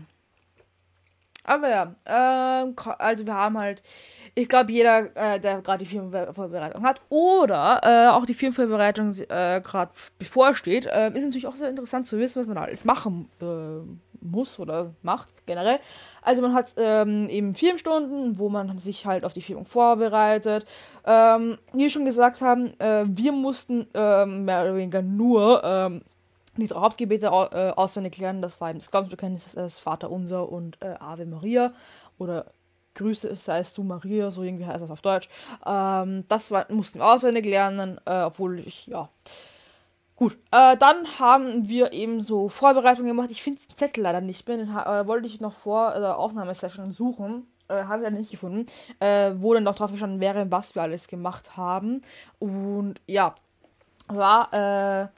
Aber 1.43 1.69
ja, 1.69 1.95
ähm, 2.05 2.75
also 2.99 3.25
wir 3.25 3.33
haben 3.33 3.57
halt, 3.57 3.81
ich 4.35 4.47
glaube, 4.47 4.71
jeder, 4.71 5.09
äh, 5.15 5.39
der 5.39 5.63
gerade 5.63 5.83
die 5.83 5.89
Firmenvorbereitung 5.89 6.83
hat 6.83 7.01
oder 7.09 7.81
äh, 7.83 8.09
auch 8.11 8.27
die 8.27 8.35
Firmenvorbereitung 8.35 9.15
äh, 9.29 9.59
gerade 9.59 9.89
bevorsteht, 10.19 10.85
äh, 10.85 11.07
ist 11.07 11.23
natürlich 11.23 11.47
auch 11.47 11.55
sehr 11.55 11.69
interessant 11.69 12.05
zu 12.05 12.19
wissen, 12.19 12.39
was 12.39 12.47
man 12.47 12.59
alles 12.59 12.85
machen 12.85 13.27
äh, 13.41 14.23
muss 14.23 14.59
oder 14.59 14.93
macht 15.01 15.29
generell. 15.47 15.79
Also 16.21 16.43
man 16.43 16.53
hat 16.53 16.75
ähm, 16.77 17.27
eben 17.27 17.55
Firmenstunden, 17.55 18.37
wo 18.37 18.49
man 18.49 18.77
sich 18.77 19.07
halt 19.07 19.25
auf 19.25 19.33
die 19.33 19.41
Firmung 19.41 19.65
vorbereitet. 19.65 20.67
Ähm, 21.05 21.57
wie 21.73 21.79
wir 21.79 21.89
schon 21.89 22.05
gesagt 22.05 22.41
haben, 22.41 22.79
äh, 22.79 23.03
wir 23.07 23.31
mussten 23.31 23.87
ähm, 23.95 24.45
mehr 24.45 24.61
oder 24.61 24.75
weniger 24.75 25.01
nur 25.01 25.63
Hauptgebete 26.69 27.31
au 27.31 27.45
äh, 27.45 27.71
auswendig 27.71 28.17
lernen. 28.17 28.41
Das 28.41 28.61
war 28.61 28.73
das 28.73 28.91
Glaubensbekenntnis, 28.91 29.49
das 29.53 29.79
Vater 29.79 30.11
Unser 30.11 30.49
und 30.49 30.81
äh, 30.81 30.95
Ave 30.99 31.25
Maria. 31.25 31.73
Oder 32.17 32.51
Grüße 32.93 33.29
es 33.29 33.45
seist 33.45 33.77
du 33.77 33.83
Maria, 33.83 34.31
so 34.31 34.43
irgendwie 34.43 34.65
heißt 34.65 34.83
das 34.83 34.91
auf 34.91 35.01
Deutsch. 35.01 35.29
Ähm, 35.65 36.25
das 36.27 36.51
war, 36.51 36.65
mussten 36.69 36.99
wir 36.99 37.07
auswendig 37.07 37.45
lernen, 37.45 37.99
äh, 38.05 38.23
obwohl 38.23 38.59
ich, 38.59 38.87
ja. 38.87 39.09
Gut, 40.15 40.37
äh, 40.51 40.77
dann 40.77 41.19
haben 41.19 41.67
wir 41.67 41.93
eben 41.93 42.21
so 42.21 42.47
Vorbereitungen 42.47 43.07
gemacht. 43.07 43.31
Ich 43.31 43.41
finde 43.41 43.59
den 43.59 43.75
Zettel 43.75 44.03
leider 44.03 44.21
nicht 44.21 44.47
mehr. 44.47 44.57
Den 44.57 44.69
äh, 44.69 45.07
wollte 45.07 45.25
ich 45.27 45.41
noch 45.41 45.53
vor 45.53 45.99
der 45.99 46.17
Aufnahmesession 46.17 46.91
suchen. 46.91 47.47
Äh, 47.69 47.85
habe 47.85 47.97
ich 47.97 48.03
leider 48.03 48.17
nicht 48.17 48.29
gefunden. 48.29 48.67
Äh, 48.99 49.31
wo 49.37 49.53
dann 49.53 49.63
noch 49.63 49.75
drauf 49.75 49.91
gestanden 49.91 50.19
wäre, 50.19 50.51
was 50.51 50.75
wir 50.75 50.83
alles 50.83 51.07
gemacht 51.07 51.57
haben. 51.57 52.03
Und 52.37 53.01
ja, 53.07 53.33
war 54.09 55.09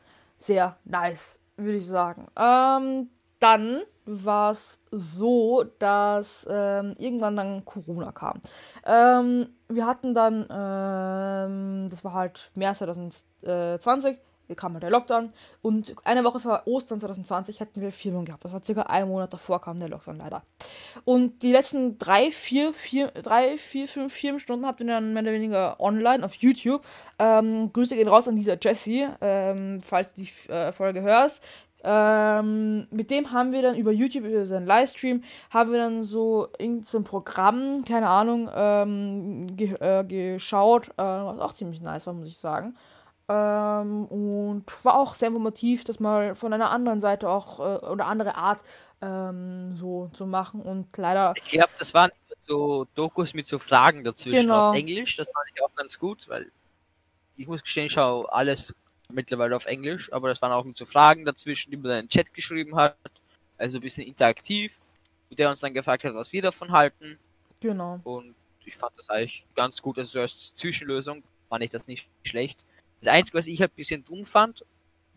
sehr 0.43 0.77
nice, 0.85 1.39
würde 1.57 1.77
ich 1.77 1.85
sagen. 1.85 2.27
Ähm, 2.37 3.09
dann 3.39 3.81
war 4.05 4.51
es 4.51 4.79
so, 4.91 5.63
dass 5.79 6.45
ähm, 6.49 6.95
irgendwann 6.97 7.35
dann 7.35 7.65
Corona 7.65 8.11
kam. 8.11 8.41
Ähm, 8.85 9.47
wir 9.69 9.85
hatten 9.85 10.13
dann, 10.13 10.45
ähm, 10.49 11.89
das 11.89 12.03
war 12.03 12.13
halt 12.13 12.51
März 12.55 12.79
2020, 12.79 14.17
hier 14.17 14.21
kam 14.55 14.73
halt 14.73 14.83
der 14.83 14.89
Lockdown 14.89 15.33
und 15.61 15.95
eine 16.03 16.23
Woche 16.23 16.39
vor 16.39 16.63
Ostern 16.65 16.99
2020 16.99 17.59
hätten 17.59 17.81
wir 17.81 17.91
Firmen 17.91 18.25
gehabt. 18.25 18.45
Das 18.45 18.53
war 18.53 18.63
circa 18.63 18.83
einen 18.83 19.07
Monat 19.07 19.33
davor 19.33 19.61
kam 19.61 19.79
der 19.79 19.89
Lockdown 19.89 20.17
leider. 20.17 20.43
Und 21.05 21.43
die 21.43 21.51
letzten 21.51 21.97
drei, 21.99 22.31
vier, 22.31 22.73
vier, 22.73 23.07
drei, 23.07 23.57
vier, 23.57 23.87
fünf 23.87 24.13
Firmenstunden 24.13 24.67
hatten 24.67 24.87
wir 24.87 24.95
dann 24.95 25.13
mehr 25.13 25.23
oder 25.23 25.33
weniger 25.33 25.79
online 25.79 26.25
auf 26.25 26.35
YouTube. 26.35 26.83
Ähm, 27.19 27.71
Grüße 27.73 27.95
gehen 27.95 28.07
raus 28.07 28.27
an 28.27 28.35
dieser 28.35 28.57
Jessie, 28.59 29.07
ähm, 29.21 29.81
falls 29.81 30.13
du 30.13 30.21
die 30.21 30.51
äh, 30.51 30.71
Folge 30.71 31.01
hörst. 31.01 31.41
Ähm, 31.85 32.87
mit 32.91 33.11
dem 33.11 33.31
haben 33.31 33.51
wir 33.51 33.61
dann 33.61 33.75
über 33.75 33.91
YouTube, 33.91 34.23
über 34.23 34.45
seinen 34.45 34.65
Livestream, 34.65 35.21
haben 35.49 35.71
wir 35.71 35.79
dann 35.79 36.01
so 36.01 36.47
irgend 36.57 36.85
so 36.85 36.97
ein 36.97 37.03
Programm, 37.03 37.83
keine 37.85 38.07
Ahnung, 38.07 38.49
ähm, 38.55 39.47
ge 39.57 39.75
äh, 39.81 40.05
geschaut, 40.05 40.87
äh, 40.97 41.03
was 41.03 41.39
auch 41.39 41.53
ziemlich 41.53 41.81
nice 41.81 42.07
war, 42.07 42.13
muss 42.13 42.27
ich 42.27 42.37
sagen. 42.37 42.75
Ähm, 43.33 44.05
und 44.05 44.65
war 44.83 44.95
auch 44.95 45.15
sehr 45.15 45.29
informativ, 45.29 45.83
das 45.83 45.99
mal 45.99 46.35
von 46.35 46.53
einer 46.53 46.69
anderen 46.69 47.01
Seite 47.01 47.29
auch 47.29 47.59
äh, 47.59 47.85
oder 47.85 48.05
andere 48.05 48.35
Art 48.35 48.61
ähm, 49.01 49.75
so 49.75 50.09
zu 50.13 50.27
machen. 50.27 50.61
Und 50.61 50.95
leider. 50.97 51.33
Ich 51.35 51.45
glaube, 51.45 51.71
das 51.79 51.93
waren 51.95 52.11
so 52.41 52.85
Dokus 52.93 53.33
mit 53.33 53.47
so 53.47 53.57
Fragen 53.57 54.03
dazwischen 54.03 54.41
Genau. 54.41 54.69
auf 54.69 54.75
Englisch. 54.75 55.15
Das 55.15 55.25
fand 55.25 55.49
ich 55.53 55.63
auch 55.63 55.73
ganz 55.75 55.97
gut, 55.97 56.29
weil 56.29 56.51
ich 57.35 57.47
muss 57.47 57.63
gestehen, 57.63 57.87
ich 57.87 57.93
schaue 57.93 58.31
alles 58.31 58.75
mittlerweile 59.09 59.55
auf 59.55 59.65
Englisch, 59.65 60.13
aber 60.13 60.29
das 60.29 60.41
waren 60.41 60.51
auch 60.51 60.63
mit 60.63 60.75
so 60.75 60.85
Fragen 60.85 61.25
dazwischen, 61.25 61.71
die 61.71 61.77
man 61.77 61.85
dann 61.89 61.99
in 61.99 62.05
den 62.05 62.09
Chat 62.09 62.33
geschrieben 62.33 62.75
hat. 62.75 62.95
Also 63.57 63.79
ein 63.79 63.81
bisschen 63.81 64.05
interaktiv, 64.05 64.77
wo 65.29 65.35
der 65.35 65.49
uns 65.49 65.61
dann 65.61 65.73
gefragt 65.73 66.03
hat, 66.03 66.13
was 66.13 66.31
wir 66.31 66.41
davon 66.41 66.71
halten. 66.71 67.17
Genau. 67.61 67.99
Und 68.03 68.35
ich 68.65 68.75
fand 68.75 68.93
das 68.97 69.09
eigentlich 69.09 69.43
ganz 69.55 69.81
gut. 69.81 69.97
Also 69.97 70.19
als 70.19 70.53
Zwischenlösung 70.53 71.23
fand 71.49 71.63
ich 71.63 71.71
das 71.71 71.87
nicht 71.87 72.07
schlecht. 72.23 72.63
Das 73.03 73.13
Einzige, 73.13 73.37
was 73.37 73.47
ich 73.47 73.59
halt 73.59 73.71
ein 73.73 73.75
bisschen 73.75 74.05
dumm 74.05 74.25
fand, 74.25 74.65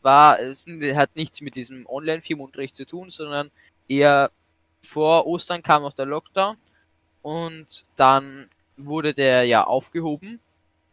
war, 0.02 0.40
es 0.40 0.66
hat 0.94 1.14
nichts 1.14 1.40
mit 1.40 1.54
diesem 1.54 1.86
Online-Firmenunterricht 1.86 2.74
zu 2.74 2.84
tun, 2.84 3.10
sondern 3.10 3.50
eher 3.86 4.30
vor 4.82 5.26
Ostern 5.26 5.62
kam 5.62 5.82
noch 5.82 5.94
der 5.94 6.06
Lockdown 6.06 6.56
und 7.22 7.84
dann 7.96 8.48
wurde 8.76 9.14
der 9.14 9.44
ja 9.44 9.64
aufgehoben 9.64 10.40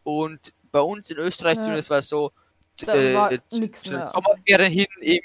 und 0.04 0.52
bei 0.70 0.80
uns 0.80 1.10
in 1.10 1.18
Österreich 1.18 1.58
Ja. 1.58 1.62
zumindest 1.64 1.90
war 1.90 1.98
es 1.98 2.08
so, 2.08 2.32
Da 2.76 2.94
war 2.94 3.32
äh, 3.32 3.40
zu 3.48 3.90
mehr. 3.90 4.12
Sommerferien 4.14 4.72
hin 4.72 4.86
im 5.00 5.20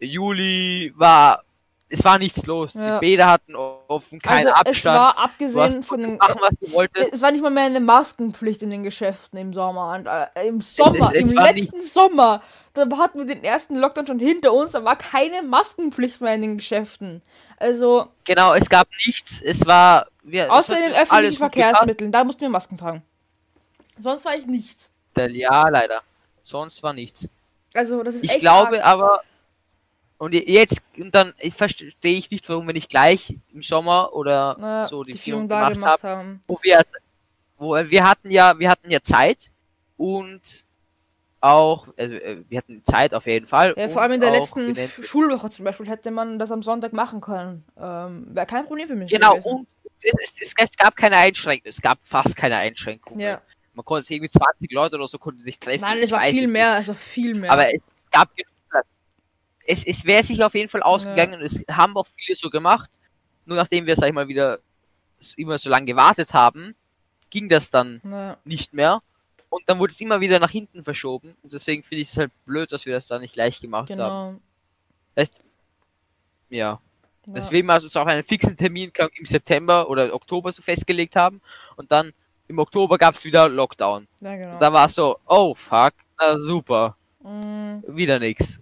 Juli 0.00 0.92
war 0.96 1.44
es 1.90 2.04
war 2.04 2.18
nichts 2.18 2.46
los. 2.46 2.74
Ja. 2.74 2.94
Die 2.98 3.06
Bäder 3.06 3.26
hatten 3.26 3.54
offen, 3.56 4.20
keinen 4.20 4.46
also 4.48 4.60
Abstand. 4.60 4.76
es 4.76 4.84
war 4.84 5.18
abgesehen 5.18 5.82
von 5.82 6.00
den. 6.00 6.16
machen, 6.16 6.40
was 6.40 6.50
du 6.60 6.72
wolltest. 6.72 7.12
Es 7.12 7.20
war 7.22 7.30
nicht 7.32 7.42
mal 7.42 7.50
mehr 7.50 7.64
eine 7.64 7.80
Maskenpflicht 7.80 8.62
in 8.62 8.70
den 8.70 8.82
Geschäften 8.84 9.38
im 9.38 9.52
Sommer. 9.52 10.30
Äh, 10.34 10.48
Im 10.48 10.60
Sommer, 10.60 11.10
es 11.14 11.30
im 11.30 11.36
war 11.36 11.52
letzten 11.52 11.82
Sommer, 11.82 12.42
da 12.74 12.86
hatten 12.96 13.18
wir 13.18 13.26
den 13.26 13.42
ersten 13.44 13.76
Lockdown 13.76 14.06
schon 14.06 14.18
hinter 14.20 14.52
uns, 14.52 14.72
da 14.72 14.84
war 14.84 14.96
keine 14.96 15.42
Maskenpflicht 15.42 16.20
mehr 16.20 16.34
in 16.34 16.42
den 16.42 16.56
Geschäften. 16.58 17.22
Also, 17.58 18.06
Genau, 18.24 18.54
es 18.54 18.68
gab 18.70 18.88
nichts. 19.06 19.42
Es 19.42 19.66
war. 19.66 20.06
Wir, 20.22 20.52
außer 20.52 20.76
in 20.76 20.90
den 20.90 21.00
öffentlichen 21.00 21.36
Verkehrsmitteln, 21.38 22.12
da 22.12 22.24
mussten 22.24 22.42
wir 22.42 22.48
Masken 22.48 22.76
tragen. 22.78 23.02
Sonst 23.98 24.24
war 24.24 24.34
ich 24.36 24.46
nichts. 24.46 24.90
Ja, 25.16 25.68
leider. 25.68 26.00
Sonst 26.44 26.82
war 26.82 26.92
nichts. 26.92 27.28
Also, 27.74 28.02
das 28.02 28.14
ist 28.14 28.24
Ich 28.24 28.30
echt 28.30 28.40
glaube 28.40 28.82
arg. 28.82 28.86
aber. 28.86 29.20
Und 30.20 30.34
jetzt, 30.34 30.82
und 30.98 31.14
dann 31.14 31.32
ich 31.38 31.54
verstehe 31.54 31.94
ich 32.02 32.30
nicht, 32.30 32.46
warum 32.46 32.66
wir 32.66 32.74
nicht 32.74 32.90
gleich 32.90 33.38
im 33.54 33.62
Sommer 33.62 34.12
oder 34.12 34.54
Ja, 34.60 34.84
so 34.84 35.02
die, 35.02 35.12
die 35.12 35.18
Führung 35.18 35.48
gemacht, 35.48 35.72
gemacht 35.72 36.02
haben, 36.04 36.18
haben. 36.18 36.42
wo 36.46 36.58
wir, 36.62 36.82
wo 37.56 37.74
wir 37.74 38.06
hatten 38.06 38.30
ja, 38.30 38.58
wir 38.58 38.68
hatten 38.68 38.90
ja 38.90 39.00
Zeit 39.00 39.50
und 39.96 40.66
auch, 41.40 41.88
also 41.96 42.14
äh, 42.16 42.44
wir 42.50 42.58
hatten 42.58 42.84
Zeit 42.84 43.14
auf 43.14 43.24
jeden 43.24 43.46
Fall. 43.46 43.72
Ja, 43.78 43.88
vor 43.88 44.02
allem 44.02 44.12
in 44.12 44.20
der 44.20 44.32
letzten? 44.32 44.76
Schulwoche 45.02 45.48
zum 45.48 45.64
Beispiel 45.64 45.88
hätte 45.88 46.10
man 46.10 46.38
das 46.38 46.52
am 46.52 46.62
Sonntag 46.62 46.92
machen 46.92 47.22
können. 47.22 47.64
Ähm, 47.78 48.26
Wäre 48.34 48.44
kein 48.44 48.66
Problem 48.66 48.88
für 48.88 48.96
mich. 48.96 49.10
Genau, 49.10 49.36
gewesen. 49.36 49.50
und 49.54 49.68
es, 50.02 50.34
es, 50.38 50.52
es 50.54 50.76
gab 50.76 50.96
keine 50.96 51.16
Einschränkungen, 51.16 51.70
es 51.70 51.80
gab 51.80 51.98
fast 52.04 52.36
keine 52.36 52.56
Einschränkungen. 52.58 53.20
Ja. 53.20 53.40
Man 53.72 53.86
konnte 53.86 54.02
sich 54.02 54.16
irgendwie 54.16 54.32
20 54.38 54.70
Leute 54.70 54.96
oder 54.96 55.06
so 55.06 55.16
konnten 55.16 55.40
sich 55.40 55.58
treffen. 55.58 55.80
Nein, 55.80 56.00
es 56.02 56.10
war 56.10 56.20
viel 56.24 56.46
mehr, 56.46 56.76
es 56.76 56.88
war 56.88 56.94
viel 56.94 57.34
mehr. 57.34 57.50
Aber 57.50 57.74
es 57.74 57.80
gab 58.10 58.36
genug. 58.36 58.49
Es, 59.70 59.84
es 59.84 60.04
wäre 60.04 60.22
sich 60.22 60.42
auf 60.42 60.54
jeden 60.54 60.68
Fall 60.68 60.82
ausgegangen 60.82 61.34
und 61.34 61.42
es 61.42 61.62
haben 61.70 61.96
auch 61.96 62.06
viele 62.16 62.36
so 62.36 62.50
gemacht. 62.50 62.90
Nur 63.46 63.56
nachdem 63.56 63.86
wir, 63.86 63.96
sag 63.96 64.08
ich 64.08 64.14
mal, 64.14 64.28
wieder 64.28 64.58
immer 65.36 65.58
so 65.58 65.70
lange 65.70 65.86
gewartet 65.86 66.32
haben, 66.32 66.74
ging 67.30 67.48
das 67.48 67.70
dann 67.70 68.00
ja. 68.04 68.36
nicht 68.44 68.72
mehr. 68.72 69.02
Und 69.48 69.68
dann 69.68 69.78
wurde 69.78 69.92
es 69.92 70.00
immer 70.00 70.20
wieder 70.20 70.38
nach 70.38 70.50
hinten 70.50 70.84
verschoben. 70.84 71.36
Und 71.42 71.52
deswegen 71.52 71.82
finde 71.82 72.02
ich 72.02 72.10
es 72.10 72.16
halt 72.16 72.32
blöd, 72.44 72.70
dass 72.72 72.86
wir 72.86 72.94
das 72.94 73.08
da 73.08 73.18
nicht 73.18 73.34
gleich 73.34 73.60
gemacht 73.60 73.90
haben. 73.90 73.96
Genau. 73.98 74.34
Heißt, 75.16 75.42
ja. 76.50 76.80
Ja. 77.26 77.34
Deswegen 77.34 77.66
wir 77.66 77.74
uns 77.74 77.96
auch 77.96 78.06
einen 78.06 78.24
fixen 78.24 78.56
Termin 78.56 78.90
im 79.16 79.26
September 79.26 79.88
oder 79.88 80.14
Oktober 80.14 80.50
so 80.52 80.62
festgelegt 80.62 81.16
haben. 81.16 81.40
Und 81.76 81.92
dann 81.92 82.12
im 82.48 82.58
Oktober 82.58 82.98
gab 82.98 83.14
es 83.14 83.24
wieder 83.24 83.48
Lockdown. 83.48 84.08
Ja, 84.20 84.36
genau. 84.36 84.58
Da 84.58 84.72
war 84.72 84.86
es 84.86 84.94
so, 84.94 85.18
oh 85.26 85.54
fuck, 85.54 85.94
na 86.18 86.38
super, 86.38 86.96
Mm. 87.22 87.82
wieder 87.86 88.18
nix. 88.18 88.58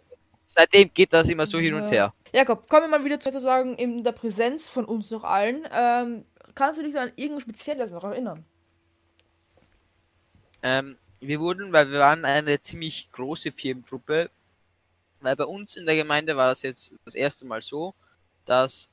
Seitdem 0.58 0.92
geht 0.92 1.12
das 1.12 1.28
immer 1.28 1.46
so 1.46 1.60
hin 1.60 1.74
und 1.74 1.88
her. 1.88 2.12
Jakob, 2.32 2.68
kommen 2.68 2.90
wir 2.90 2.98
mal 2.98 3.04
wieder 3.04 3.20
zu 3.20 3.38
sagen, 3.38 3.76
in 3.76 4.02
der 4.02 4.10
Präsenz 4.10 4.68
von 4.68 4.84
uns 4.86 5.08
noch 5.12 5.22
allen. 5.22 5.68
Ähm, 5.70 6.24
kannst 6.56 6.80
du 6.80 6.82
dich 6.82 6.98
an 6.98 7.12
irgendwas 7.14 7.44
Spezielles 7.44 7.92
noch 7.92 8.02
erinnern? 8.02 8.44
Ähm, 10.64 10.98
wir 11.20 11.38
wurden, 11.38 11.72
weil 11.72 11.92
wir 11.92 12.00
waren 12.00 12.24
eine 12.24 12.60
ziemlich 12.60 13.08
große 13.12 13.52
Firmengruppe, 13.52 14.30
weil 15.20 15.36
bei 15.36 15.44
uns 15.44 15.76
in 15.76 15.86
der 15.86 15.94
Gemeinde 15.94 16.36
war 16.36 16.48
das 16.48 16.62
jetzt 16.62 16.92
das 17.04 17.14
erste 17.14 17.46
Mal 17.46 17.62
so, 17.62 17.94
dass 18.44 18.88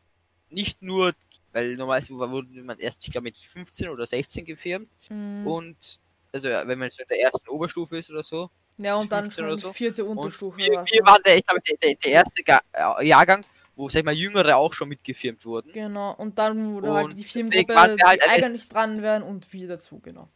nicht 0.52 0.84
nur, 0.84 1.16
weil 1.52 1.76
normalerweise 1.78 2.14
wurde 2.14 2.62
man 2.62 2.78
erst, 2.78 3.00
ich 3.02 3.12
glaube, 3.12 3.24
mit 3.24 3.40
15 3.40 3.90
oder 3.90 4.06
16 4.06 4.46
gefirmt 4.46 4.90
Mm. 5.10 5.48
und 5.48 6.00
also 6.32 6.48
ja, 6.48 6.68
wenn 6.68 6.78
man 6.78 6.92
so 6.92 7.02
in 7.02 7.08
der 7.08 7.22
ersten 7.22 7.50
Oberstufe 7.50 7.98
ist 7.98 8.12
oder 8.12 8.22
so. 8.22 8.52
Ja, 8.78 8.96
und 8.96 9.12
dann 9.12 9.26
15 9.26 9.46
schon 9.46 9.58
so. 9.58 9.74
vierte 9.74 10.06
Unterstufe. 10.06 10.58
wir, 10.58 10.68
wir 10.68 11.06
waren 11.06 11.22
der, 11.26 11.38
ich 11.38 11.46
glaube, 11.46 11.62
der, 11.62 11.96
der, 11.96 12.12
erste 12.12 12.42
äh, 12.46 13.08
Jahrgang, 13.08 13.46
wo, 13.76 13.90
sag 13.90 14.00
ich 14.00 14.06
mal, 14.06 14.14
Jüngere 14.14 14.58
auch 14.58 14.74
schon 14.74 14.90
mitgefirmt 14.90 15.46
wurden. 15.46 15.72
Genau, 15.72 16.14
und 16.14 16.38
dann 16.38 16.74
wurde 16.74 16.90
Und 16.90 16.96
halt 16.96 17.18
die 17.18 17.24
Firmengruppe, 17.24 17.76
halt 17.76 18.00
die 18.00 18.22
eigentlich 18.30 18.70
dran 18.70 19.02
wären 19.02 19.24
und 19.24 19.52
wir 19.52 19.68
dazu, 19.68 20.00
genau. 20.00 20.30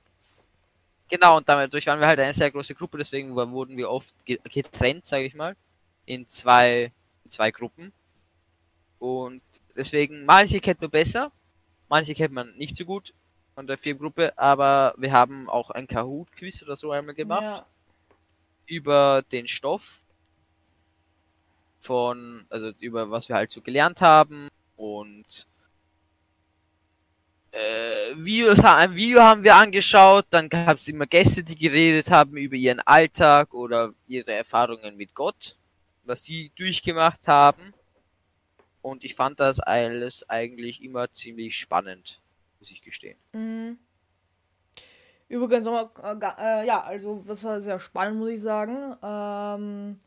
Genau, 1.09 1.37
und 1.37 1.49
dadurch 1.49 1.87
waren 1.87 1.99
wir 1.99 2.07
halt 2.07 2.19
eine 2.19 2.33
sehr 2.33 2.51
große 2.51 2.75
Gruppe, 2.75 2.97
deswegen 2.99 3.35
wurden 3.35 3.75
wir 3.75 3.89
oft 3.89 4.13
ge- 4.25 4.39
getrennt, 4.43 5.07
sage 5.07 5.25
ich 5.25 5.33
mal, 5.33 5.55
in 6.05 6.29
zwei, 6.29 6.91
in 7.23 7.31
zwei 7.31 7.49
Gruppen. 7.51 7.91
Und 8.99 9.41
deswegen, 9.75 10.25
manche 10.25 10.59
kennt 10.59 10.81
man 10.81 10.91
besser, 10.91 11.31
manche 11.87 12.13
kennt 12.13 12.33
man 12.33 12.55
nicht 12.57 12.75
so 12.75 12.85
gut 12.85 13.13
von 13.55 13.65
der 13.65 13.77
Firmengruppe, 13.77 14.37
aber 14.37 14.93
wir 14.97 15.11
haben 15.11 15.49
auch 15.49 15.71
ein 15.71 15.87
Kahoot-Quiz 15.87 16.61
oder 16.63 16.75
so 16.75 16.91
einmal 16.91 17.15
gemacht 17.15 17.41
Ja, 17.41 17.65
über 18.69 19.23
den 19.31 19.47
Stoff 19.47 19.99
von, 21.79 22.45
also 22.49 22.71
über 22.79 23.09
was 23.09 23.29
wir 23.29 23.35
halt 23.35 23.51
so 23.51 23.61
gelernt 23.61 24.01
haben 24.01 24.49
und 24.77 25.47
äh, 27.51 28.15
Videos, 28.15 28.59
ein 28.63 28.93
Video 28.95 29.21
haben 29.21 29.43
wir 29.43 29.55
angeschaut, 29.55 30.27
dann 30.29 30.49
gab 30.49 30.77
es 30.77 30.87
immer 30.87 31.07
Gäste, 31.07 31.43
die 31.43 31.55
geredet 31.55 32.11
haben 32.11 32.37
über 32.37 32.55
ihren 32.55 32.79
Alltag 32.81 33.53
oder 33.53 33.93
ihre 34.07 34.33
Erfahrungen 34.33 34.95
mit 34.97 35.15
Gott, 35.15 35.55
was 36.03 36.23
sie 36.23 36.51
durchgemacht 36.55 37.27
haben. 37.27 37.73
Und 38.81 39.03
ich 39.03 39.15
fand 39.15 39.39
das 39.39 39.59
alles 39.59 40.29
eigentlich 40.29 40.83
immer 40.83 41.11
ziemlich 41.11 41.57
spannend, 41.57 42.19
muss 42.59 42.71
ich 42.71 42.81
gestehen. 42.81 43.17
Mhm. 43.33 43.77
Übrigens 45.29 45.65
nochmal, 45.65 45.89
äh, 46.03 46.63
äh, 46.63 46.67
ja, 46.67 46.81
also 46.81 47.23
das 47.27 47.43
war 47.43 47.61
sehr 47.61 47.79
spannend, 47.79 48.19
muss 48.19 48.29
ich 48.29 48.41
sagen. 48.41 48.95
Ähm, 49.03 49.97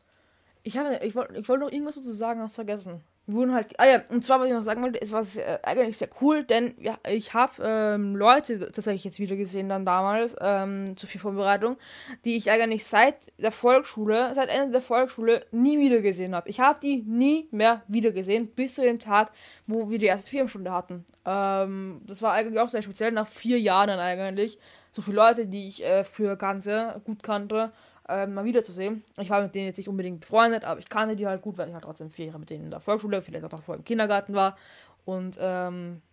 ich 0.63 0.77
habe, 0.77 0.99
ich 1.01 1.15
wollte 1.15 1.37
ich 1.37 1.47
wollte 1.47 1.63
noch 1.63 1.71
irgendwas 1.71 1.95
dazu 1.95 2.11
sagen, 2.11 2.41
hab's 2.41 2.55
vergessen. 2.55 3.01
Wir 3.25 3.35
wurden 3.35 3.53
halt, 3.53 3.79
ah 3.79 3.85
ja, 3.85 4.01
und 4.09 4.21
zwar, 4.21 4.41
was 4.41 4.47
ich 4.47 4.53
noch 4.53 4.59
sagen 4.59 4.81
wollte, 4.81 5.01
es 5.01 5.13
war 5.13 5.23
sehr, 5.23 5.65
eigentlich 5.65 5.97
sehr 5.97 6.09
cool, 6.19 6.43
denn 6.43 6.75
ja, 6.77 6.97
ich 7.07 7.33
habe 7.33 7.53
ähm, 7.63 8.17
Leute 8.17 8.59
tatsächlich 8.59 9.05
jetzt 9.05 9.17
wieder 9.17 9.37
gesehen 9.37 9.69
dann 9.69 9.85
damals, 9.85 10.35
ähm, 10.41 10.97
zu 10.97 11.07
viel 11.07 11.21
Vorbereitung, 11.21 11.77
die 12.25 12.35
ich 12.35 12.51
eigentlich 12.51 12.83
seit 12.83 13.15
der 13.37 13.53
Volksschule, 13.53 14.33
seit 14.33 14.49
Ende 14.49 14.73
der 14.73 14.81
Volksschule 14.81 15.45
nie 15.51 15.79
wieder 15.79 16.01
gesehen 16.01 16.35
habe. 16.35 16.49
Ich 16.49 16.59
habe 16.59 16.79
die 16.83 17.01
nie 17.01 17.47
mehr 17.51 17.83
wieder 17.87 18.11
gesehen, 18.11 18.47
bis 18.47 18.75
zu 18.75 18.81
dem 18.81 18.99
Tag, 18.99 19.31
wo 19.67 19.89
wir 19.89 19.99
die 19.99 20.07
erste 20.07 20.29
Firmenstunde 20.29 20.73
hatten. 20.73 21.05
Ähm, 21.23 22.01
das 22.05 22.21
war 22.21 22.33
eigentlich 22.33 22.59
auch 22.59 22.67
sehr 22.67 22.81
speziell, 22.81 23.13
nach 23.13 23.27
vier 23.27 23.57
Jahren 23.57 23.87
dann 23.87 23.99
eigentlich. 23.99 24.59
So 24.93 25.01
viele 25.01 25.17
Leute, 25.17 25.47
die 25.47 25.67
ich 25.69 25.83
äh, 25.83 26.03
früher 26.03 26.35
kannte, 26.35 27.01
gut 27.03 27.23
kannte, 27.23 27.71
äh, 28.07 28.27
mal 28.27 28.45
wiederzusehen. 28.45 29.03
Ich 29.17 29.31
war 29.31 29.41
mit 29.41 29.55
denen 29.55 29.65
jetzt 29.65 29.77
nicht 29.77 29.89
unbedingt 29.89 30.19
befreundet, 30.19 30.65
aber 30.65 30.79
ich 30.79 30.87
kannte 30.87 31.15
die 31.15 31.25
halt 31.25 31.41
gut, 31.41 31.57
weil 31.57 31.67
ich 31.67 31.73
halt 31.73 31.83
trotzdem 31.83 32.11
vier 32.11 32.27
Jahre 32.27 32.37
mit 32.37 32.51
denen 32.51 32.65
in 32.65 32.69
der 32.69 32.79
Volksschule, 32.79 33.23
vielleicht 33.23 33.43
auch 33.43 33.51
noch 33.51 33.63
vor 33.63 33.73
im 33.73 33.83
Kindergarten 33.83 34.35
war. 34.35 34.55
Und, 35.03 35.39
ähm, 35.41 36.03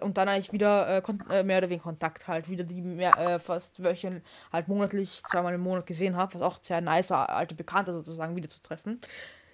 und 0.00 0.16
dann 0.16 0.30
eigentlich 0.30 0.54
wieder 0.54 0.88
äh, 0.88 1.02
äh, 1.28 1.42
mehr 1.42 1.58
oder 1.58 1.68
weniger 1.68 1.82
Kontakt 1.82 2.26
halt, 2.26 2.48
wieder 2.48 2.64
die 2.64 2.80
mehr, 2.80 3.14
äh, 3.18 3.38
fast 3.38 3.84
wöchentlich, 3.84 4.22
halt 4.50 4.68
monatlich, 4.68 5.22
zweimal 5.28 5.52
im 5.52 5.60
Monat 5.60 5.84
gesehen 5.84 6.16
habe, 6.16 6.32
was 6.32 6.40
auch 6.40 6.60
sehr 6.62 6.80
nice 6.80 7.10
war, 7.10 7.28
alte 7.28 7.54
Bekannte 7.54 7.92
sozusagen 7.92 8.34
wiederzutreffen. 8.36 9.02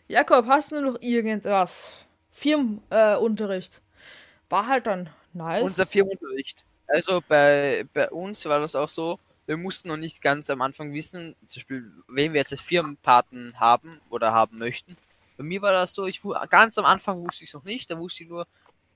Jakob, 0.06 0.46
hast 0.46 0.70
du 0.70 0.80
noch 0.80 1.00
irgendwas? 1.00 1.94
Firmenunterricht. 2.30 3.78
Äh, 3.78 4.50
war 4.52 4.68
halt 4.68 4.86
dann 4.86 5.10
nice. 5.32 5.64
Unser 5.64 5.86
Firmenunterricht. 5.86 6.64
Also 6.92 7.22
bei, 7.26 7.84
bei 7.92 8.10
uns 8.10 8.44
war 8.46 8.60
das 8.60 8.74
auch 8.74 8.88
so, 8.88 9.18
wir 9.46 9.56
mussten 9.56 9.88
noch 9.88 9.96
nicht 9.96 10.22
ganz 10.22 10.50
am 10.50 10.62
Anfang 10.62 10.92
wissen, 10.92 11.36
zum 11.46 11.60
Beispiel, 11.60 11.92
wen 12.08 12.32
wir 12.32 12.40
jetzt 12.40 12.52
als 12.52 12.60
Firmenpaten 12.60 13.58
haben 13.58 14.00
oder 14.10 14.32
haben 14.32 14.58
möchten. 14.58 14.96
Bei 15.36 15.44
mir 15.44 15.62
war 15.62 15.72
das 15.72 15.94
so, 15.94 16.06
ich 16.06 16.20
ganz 16.50 16.78
am 16.78 16.84
Anfang 16.84 17.24
wusste 17.24 17.44
ich 17.44 17.50
es 17.50 17.54
noch 17.54 17.64
nicht, 17.64 17.90
da 17.90 17.98
wusste 17.98 18.24
ich 18.24 18.28
nur, 18.28 18.46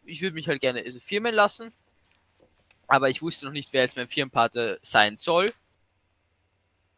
ich 0.05 0.21
würde 0.23 0.35
mich 0.35 0.49
halt 0.49 0.61
gerne 0.61 0.83
also 0.85 1.01
firmen 1.01 1.35
lassen. 1.35 1.73
Aber 2.87 3.11
ich 3.11 3.21
wusste 3.23 3.45
noch 3.47 3.53
nicht, 3.53 3.73
wer 3.73 3.83
jetzt 3.83 3.97
mein 3.97 4.09
Firmenpate 4.09 4.79
sein 4.83 5.17
soll. 5.19 5.47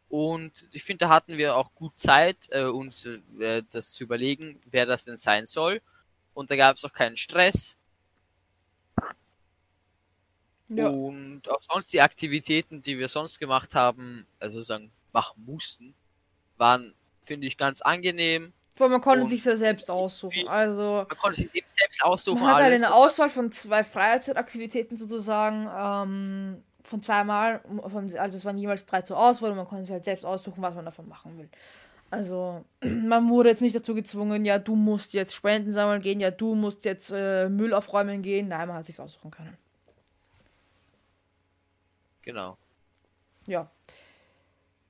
Und 0.09 0.67
ich 0.71 0.83
finde, 0.83 1.05
da 1.05 1.09
hatten 1.09 1.37
wir 1.37 1.55
auch 1.55 1.73
gut 1.75 1.99
Zeit, 1.99 2.37
äh, 2.51 2.63
uns 2.63 3.05
äh, 3.05 3.63
das 3.71 3.89
zu 3.91 4.03
überlegen, 4.03 4.61
wer 4.65 4.85
das 4.85 5.03
denn 5.03 5.17
sein 5.17 5.47
soll. 5.47 5.81
Und 6.33 6.49
da 6.51 6.55
gab 6.55 6.77
es 6.77 6.85
auch 6.85 6.93
keinen 6.93 7.17
Stress. 7.17 7.76
Ja. 10.69 10.87
Und 10.89 11.49
auch 11.49 11.61
sonst 11.61 11.93
die 11.93 12.01
Aktivitäten, 12.01 12.81
die 12.81 12.97
wir 12.97 13.07
sonst 13.07 13.39
gemacht 13.39 13.75
haben, 13.75 14.25
also 14.39 14.63
sagen, 14.63 14.91
machen 15.13 15.43
mussten, 15.45 15.93
waren, 16.57 16.93
finde 17.21 17.47
ich, 17.47 17.57
ganz 17.57 17.81
angenehm. 17.81 18.53
Weil 18.77 18.89
man 18.89 19.01
konnte 19.01 19.23
und 19.23 19.29
sich 19.29 19.43
ja 19.43 19.55
selbst 19.55 19.89
aussuchen. 19.89 20.47
Also 20.47 21.05
Man 21.07 21.17
konnte 21.17 21.37
sich 21.37 21.55
eben 21.55 21.67
selbst 21.67 22.03
aussuchen, 22.03 22.41
man 22.41 22.49
hat 22.49 22.55
halt 22.57 22.65
alles. 22.65 22.83
eine 22.83 22.93
Auswahl 22.93 23.29
von 23.29 23.51
zwei 23.51 23.83
Freizeitaktivitäten 23.83 24.97
sozusagen, 24.97 25.67
ähm, 25.75 26.63
von 26.83 27.01
zweimal, 27.01 27.61
von, 27.89 28.15
also 28.17 28.37
es 28.37 28.45
waren 28.45 28.57
jeweils 28.57 28.85
drei 28.85 29.01
zur 29.01 29.17
Auswahl 29.17 29.51
und 29.51 29.57
man 29.57 29.67
konnte 29.67 29.85
sich 29.85 29.93
halt 29.93 30.05
selbst 30.05 30.25
aussuchen, 30.25 30.61
was 30.61 30.75
man 30.75 30.85
davon 30.85 31.07
machen 31.07 31.37
will. 31.37 31.49
Also 32.11 32.63
man 32.83 33.27
wurde 33.29 33.49
jetzt 33.49 33.61
nicht 33.61 33.75
dazu 33.75 33.95
gezwungen, 33.95 34.45
ja, 34.45 34.59
du 34.59 34.75
musst 34.75 35.13
jetzt 35.13 35.33
Spenden 35.33 35.73
sammeln 35.73 36.01
gehen, 36.01 36.19
ja, 36.19 36.29
du 36.29 36.53
musst 36.53 36.85
jetzt 36.85 37.11
äh, 37.11 37.49
Müll 37.49 37.73
aufräumen 37.73 38.21
gehen. 38.21 38.47
Nein, 38.47 38.67
man 38.67 38.77
hat 38.77 38.85
sich 38.85 38.99
aussuchen 38.99 39.31
können. 39.31 39.57
Genau. 42.27 42.57
Ja. 43.47 43.71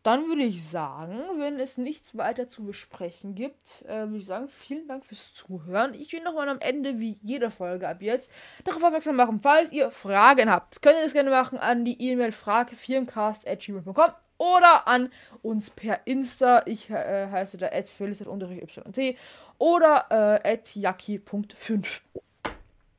Dann 0.02 0.28
würde 0.28 0.44
ich 0.44 0.68
sagen, 0.68 1.20
wenn 1.38 1.60
es 1.60 1.78
nichts 1.78 2.18
weiter 2.18 2.48
zu 2.48 2.66
besprechen 2.66 3.36
gibt, 3.36 3.84
äh, 3.88 4.08
würde 4.08 4.18
ich 4.18 4.26
sagen, 4.26 4.48
vielen 4.48 4.88
Dank 4.88 5.06
fürs 5.06 5.34
Zuhören. 5.34 5.94
Ich 5.94 6.12
will 6.14 6.24
nochmal 6.24 6.50
am 6.50 6.60
Ende, 6.62 6.98
wie 6.98 7.20
jeder 7.22 7.52
Folge 7.52 7.88
ab 7.88 8.02
jetzt, 8.02 8.32
darauf 8.64 8.84
aufmerksam 8.84 9.18
machen, 9.18 9.40
falls 9.42 9.72
ihr 9.72 9.92
Fragen 9.92 10.50
habt, 10.50 10.82
könnt 10.82 10.96
ihr 10.98 11.04
das 11.04 11.14
gerne 11.14 11.30
machen 11.30 11.60
an 11.60 11.86
die 11.86 12.02
E-Mail 12.02 12.32
fragefirmcast.gmail.com 12.32 14.14
oder 14.40 14.88
an 14.88 15.12
uns 15.44 15.70
per 15.70 16.00
Insta. 16.06 16.64
Ich 16.66 16.90
äh, 16.90 17.28
heiße 17.30 17.58
da 17.58 17.68
@phyllis_yt 17.68 19.18
oder 19.60 20.42
äh, 20.44 20.58
@yaki.5. 20.74 22.02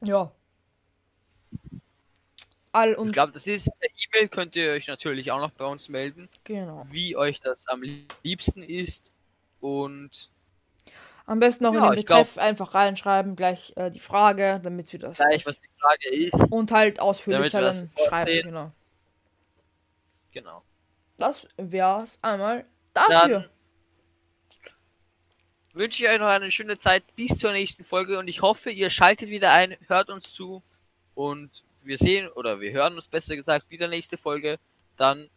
Ja. 0.02 0.30
All 2.78 2.94
und 2.94 3.08
Ich 3.08 3.12
glaube, 3.12 3.32
das 3.32 3.46
ist, 3.46 3.68
per 3.80 3.88
E-Mail 3.90 4.28
könnt 4.28 4.54
ihr 4.56 4.70
euch 4.72 4.86
natürlich 4.86 5.30
auch 5.32 5.40
noch 5.40 5.50
bei 5.50 5.64
uns 5.64 5.88
melden, 5.88 6.28
genau. 6.44 6.86
wie 6.90 7.16
euch 7.16 7.40
das 7.40 7.66
am 7.66 7.82
liebsten 8.22 8.62
ist. 8.62 9.12
Und 9.60 10.30
Am 11.26 11.40
besten 11.40 11.64
noch 11.64 11.74
Ja, 11.74 11.86
in 11.86 11.90
den 11.92 11.98
ich 12.00 12.06
glaub- 12.06 12.20
Betreff 12.20 12.38
einfach 12.38 12.74
reinschreiben, 12.74 13.34
gleich 13.36 13.72
äh, 13.76 13.90
die 13.90 13.98
Frage, 14.00 14.60
damit 14.62 14.92
wir 14.92 15.00
das 15.00 15.16
gleich, 15.18 15.44
was 15.44 15.56
die 15.60 15.68
Frage 15.80 16.14
ist. 16.14 16.52
und 16.52 16.70
halt 16.70 17.00
ausführlicher 17.00 17.60
dann 17.60 17.90
schreiben. 18.06 18.30
sehen. 18.30 18.46
Genau. 18.46 18.72
Genau. 20.32 20.62
Das 21.16 21.48
wär's 21.56 22.18
einmal 22.22 22.64
dafür. 22.94 23.28
Dann 23.28 23.44
wünsche 25.72 26.04
ich 26.04 26.08
euch 26.10 26.18
noch 26.18 26.26
eine 26.28 26.50
schöne 26.52 26.78
Zeit 26.78 27.02
bis 27.16 27.38
zur 27.38 27.52
nächsten 27.52 27.82
Folge 27.84 28.18
und 28.18 28.28
ich 28.28 28.40
hoffe, 28.42 28.70
ihr 28.70 28.88
schaltet 28.90 29.28
wieder 29.30 29.52
ein, 29.52 29.76
hört 29.88 30.10
uns 30.10 30.32
zu 30.32 30.62
und 31.14 31.64
wir 31.82 31.98
sehen 31.98 32.28
oder 32.28 32.60
wir 32.60 32.72
hören 32.72 32.94
uns 32.94 33.08
besser 33.08 33.36
gesagt 33.36 33.70
wieder 33.70 33.88
nächste 33.88 34.16
Folge. 34.16 34.58
Dann 34.96 35.28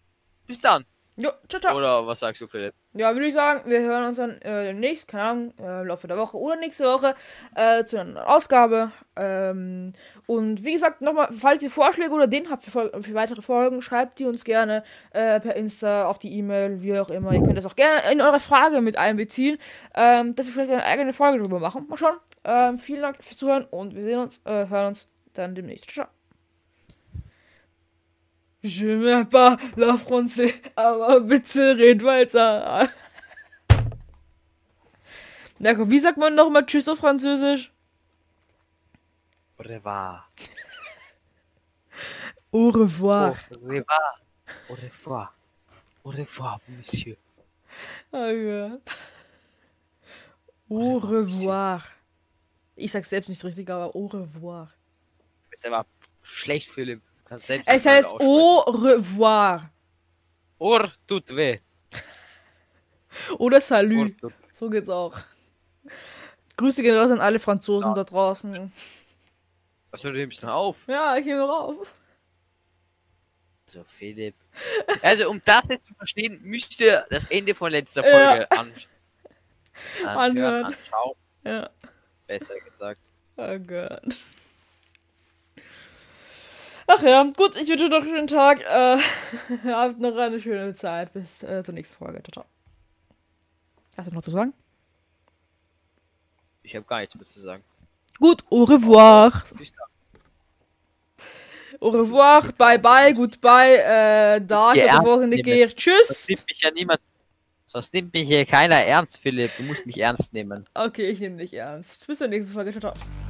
bis 0.47 0.61
dann. 0.61 0.85
Jo, 1.17 1.29
ciao, 1.49 1.59
ciao. 1.61 1.77
Oder 1.77 2.07
was 2.07 2.19
sagst 2.21 2.41
du, 2.41 2.47
Philipp? 2.47 2.73
Ja, 2.93 3.13
würde 3.13 3.27
ich 3.27 3.33
sagen, 3.33 3.69
wir 3.69 3.81
hören 3.81 4.07
uns 4.07 4.17
dann 4.17 4.41
äh, 4.41 4.65
demnächst, 4.67 5.07
keine 5.07 5.23
Ahnung, 5.23 5.53
äh, 5.59 5.81
im 5.81 5.87
Laufe 5.87 6.07
der 6.07 6.17
Woche 6.17 6.37
oder 6.37 6.55
nächste 6.55 6.85
Woche 6.85 7.15
äh, 7.53 7.83
zu 7.83 7.99
einer 7.99 8.27
Ausgabe. 8.27 8.91
Ähm, 9.17 9.91
und 10.25 10.63
wie 10.63 10.71
gesagt, 10.71 11.01
nochmal, 11.01 11.29
falls 11.31 11.61
ihr 11.63 11.69
Vorschläge 11.69 12.11
oder 12.11 12.27
den 12.27 12.49
habt 12.49 12.63
für, 12.63 12.91
für 13.01 13.13
weitere 13.13 13.41
Folgen, 13.41 13.81
schreibt 13.81 14.19
die 14.19 14.25
uns 14.25 14.45
gerne 14.45 14.83
äh, 15.11 15.39
per 15.41 15.55
Insta, 15.57 16.05
auf 16.05 16.17
die 16.17 16.33
E-Mail, 16.37 16.81
wie 16.81 16.97
auch 16.97 17.09
immer. 17.09 17.33
Ihr 17.33 17.43
könnt 17.43 17.57
das 17.57 17.65
auch 17.65 17.75
gerne 17.75 18.09
in 18.11 18.21
eure 18.21 18.39
Frage 18.39 18.79
mit 18.81 18.97
einbeziehen, 18.97 19.57
ähm, 19.95 20.33
dass 20.35 20.45
wir 20.47 20.53
vielleicht 20.53 20.71
eine 20.71 20.85
eigene 20.85 21.13
Folge 21.13 21.43
drüber 21.43 21.59
machen. 21.59 21.87
Mal 21.89 21.97
schauen. 21.97 22.17
Ähm, 22.45 22.79
vielen 22.79 23.01
Dank 23.01 23.21
fürs 23.21 23.37
Zuhören 23.37 23.65
und 23.65 23.95
wir 23.95 24.03
sehen 24.03 24.19
uns, 24.19 24.41
äh, 24.45 24.67
hören 24.67 24.87
uns 24.87 25.07
dann 25.33 25.55
demnächst. 25.55 25.91
Ciao. 25.91 26.07
Je 28.63 28.87
m'aime 28.87 29.27
pas 29.27 29.57
la 29.75 29.97
français, 29.97 30.53
aber 30.75 31.19
bitte 31.21 31.75
red 31.77 32.03
weiter. 32.03 32.89
Na 35.59 35.75
komm, 35.75 35.89
wie 35.89 35.99
sagt 35.99 36.17
man 36.17 36.35
nochmal 36.35 36.65
Tschüss 36.65 36.87
auf 36.87 36.99
Französisch? 36.99 37.71
Au 39.57 39.63
revoir. 39.63 40.29
Au 42.51 42.69
revoir. 42.69 43.35
Au 43.55 43.67
revoir. 43.67 44.21
Au 44.69 44.73
revoir. 44.73 45.33
Au 46.03 46.09
revoir, 46.09 46.59
monsieur. 46.67 47.17
Oh 48.11 48.31
Gott. 48.33 48.81
Au 50.69 50.97
revoir. 50.97 51.83
Ich 52.75 52.91
sag's 52.91 53.09
selbst 53.09 53.29
nicht 53.29 53.43
richtig, 53.43 53.69
aber 53.69 53.95
au 53.95 54.07
revoir. 54.07 54.69
Du 55.43 55.49
bist 55.51 55.65
aber 55.65 55.85
schlecht, 56.23 56.69
Philipp. 56.69 57.01
Selbst 57.37 57.67
Es 57.67 57.85
heißt 57.85 58.11
au 58.11 58.59
revoir. 58.59 59.69
Ohr 60.59 60.91
tut 61.07 61.35
weh. 61.35 61.59
Oder 63.37 63.61
salut. 63.61 64.17
tut 64.19 64.33
So 64.59 64.69
geht's 64.69 64.89
auch. 64.89 65.17
Grüße 66.57 66.83
gehen 66.83 66.95
raus 66.95 67.09
an 67.11 67.19
alle 67.21 67.39
Franzosen 67.39 67.95
da 67.95 68.03
draußen. 68.03 68.71
Also, 69.91 70.11
du 70.11 70.17
nimmst 70.17 70.43
noch 70.43 70.53
auf. 70.53 70.87
Ja, 70.87 71.17
ich 71.17 71.25
nehme 71.25 71.41
rauf. 71.41 71.93
So, 73.65 73.83
Philipp. 73.85 74.35
Also, 75.01 75.29
um 75.29 75.41
das 75.43 75.67
jetzt 75.69 75.85
zu 75.87 75.93
verstehen, 75.95 76.39
müsst 76.43 76.79
ihr 76.81 77.05
das 77.09 77.25
Ende 77.25 77.55
von 77.55 77.71
letzter 77.71 78.05
Ja. 78.05 78.27
Folge 78.29 78.51
an 78.51 78.71
Anhören. 80.05 80.17
anhören, 80.17 80.65
anschauen, 80.65 81.15
Ja. 81.45 81.69
besser 82.27 82.59
gesagt. 82.59 83.01
Oh 83.37 83.57
Gott. 83.59 84.17
Ach 86.87 87.01
ja, 87.03 87.23
gut, 87.35 87.55
ich 87.55 87.67
wünsche 87.69 87.87
noch 87.87 88.01
einen 88.01 88.13
schönen 88.13 88.27
Tag. 88.27 88.61
Äh, 88.61 88.97
habt 89.65 89.99
noch 89.99 90.15
eine 90.15 90.41
schöne 90.41 90.73
Zeit. 90.75 91.13
Bis 91.13 91.43
äh, 91.43 91.63
zur 91.63 91.73
nächsten 91.73 91.95
Folge. 91.95 92.21
Ciao, 92.23 92.43
ciao. 92.43 92.45
Hast 93.97 94.09
du 94.11 94.15
noch 94.15 94.23
zu 94.23 94.31
sagen? 94.31 94.53
Ich 96.63 96.75
habe 96.75 96.85
gar 96.85 96.99
nichts 96.99 97.15
mehr 97.15 97.25
zu 97.25 97.39
sagen. 97.39 97.63
Gut, 98.19 98.43
au 98.49 98.63
revoir. 98.63 99.43
Bis 99.57 99.73
dann. 99.73 99.87
Au 101.79 101.89
revoir, 101.89 102.51
bye 102.53 102.77
bye, 102.77 103.11
goodbye. 103.13 103.77
Äh, 103.77 104.41
da, 104.45 104.73
ich 104.73 104.91
habe 104.91 105.07
Wochenende 105.09 105.37
nehmen. 105.37 105.43
gehe. 105.43 105.67
Sonst 105.67 105.77
Tschüss. 105.77 106.27
nimmt 106.27 106.45
mich 106.47 106.61
ja 106.61 106.71
niemand. 106.71 107.01
Sonst 107.65 107.93
nimmt 107.93 108.13
mich 108.13 108.27
hier 108.27 108.45
keiner 108.45 108.75
ernst, 108.83 109.17
Philipp. 109.17 109.51
Du 109.57 109.63
musst 109.63 109.85
mich 109.85 109.97
ernst 109.97 110.31
nehmen. 110.33 110.67
Okay, 110.73 111.09
ich 111.09 111.19
nehme 111.21 111.37
dich 111.37 111.53
ernst. 111.53 112.05
Bis 112.05 112.19
zur 112.19 112.27
nächsten 112.27 112.53
Folge. 112.53 112.71
Ciao, 112.71 112.93
ciao. 112.93 113.20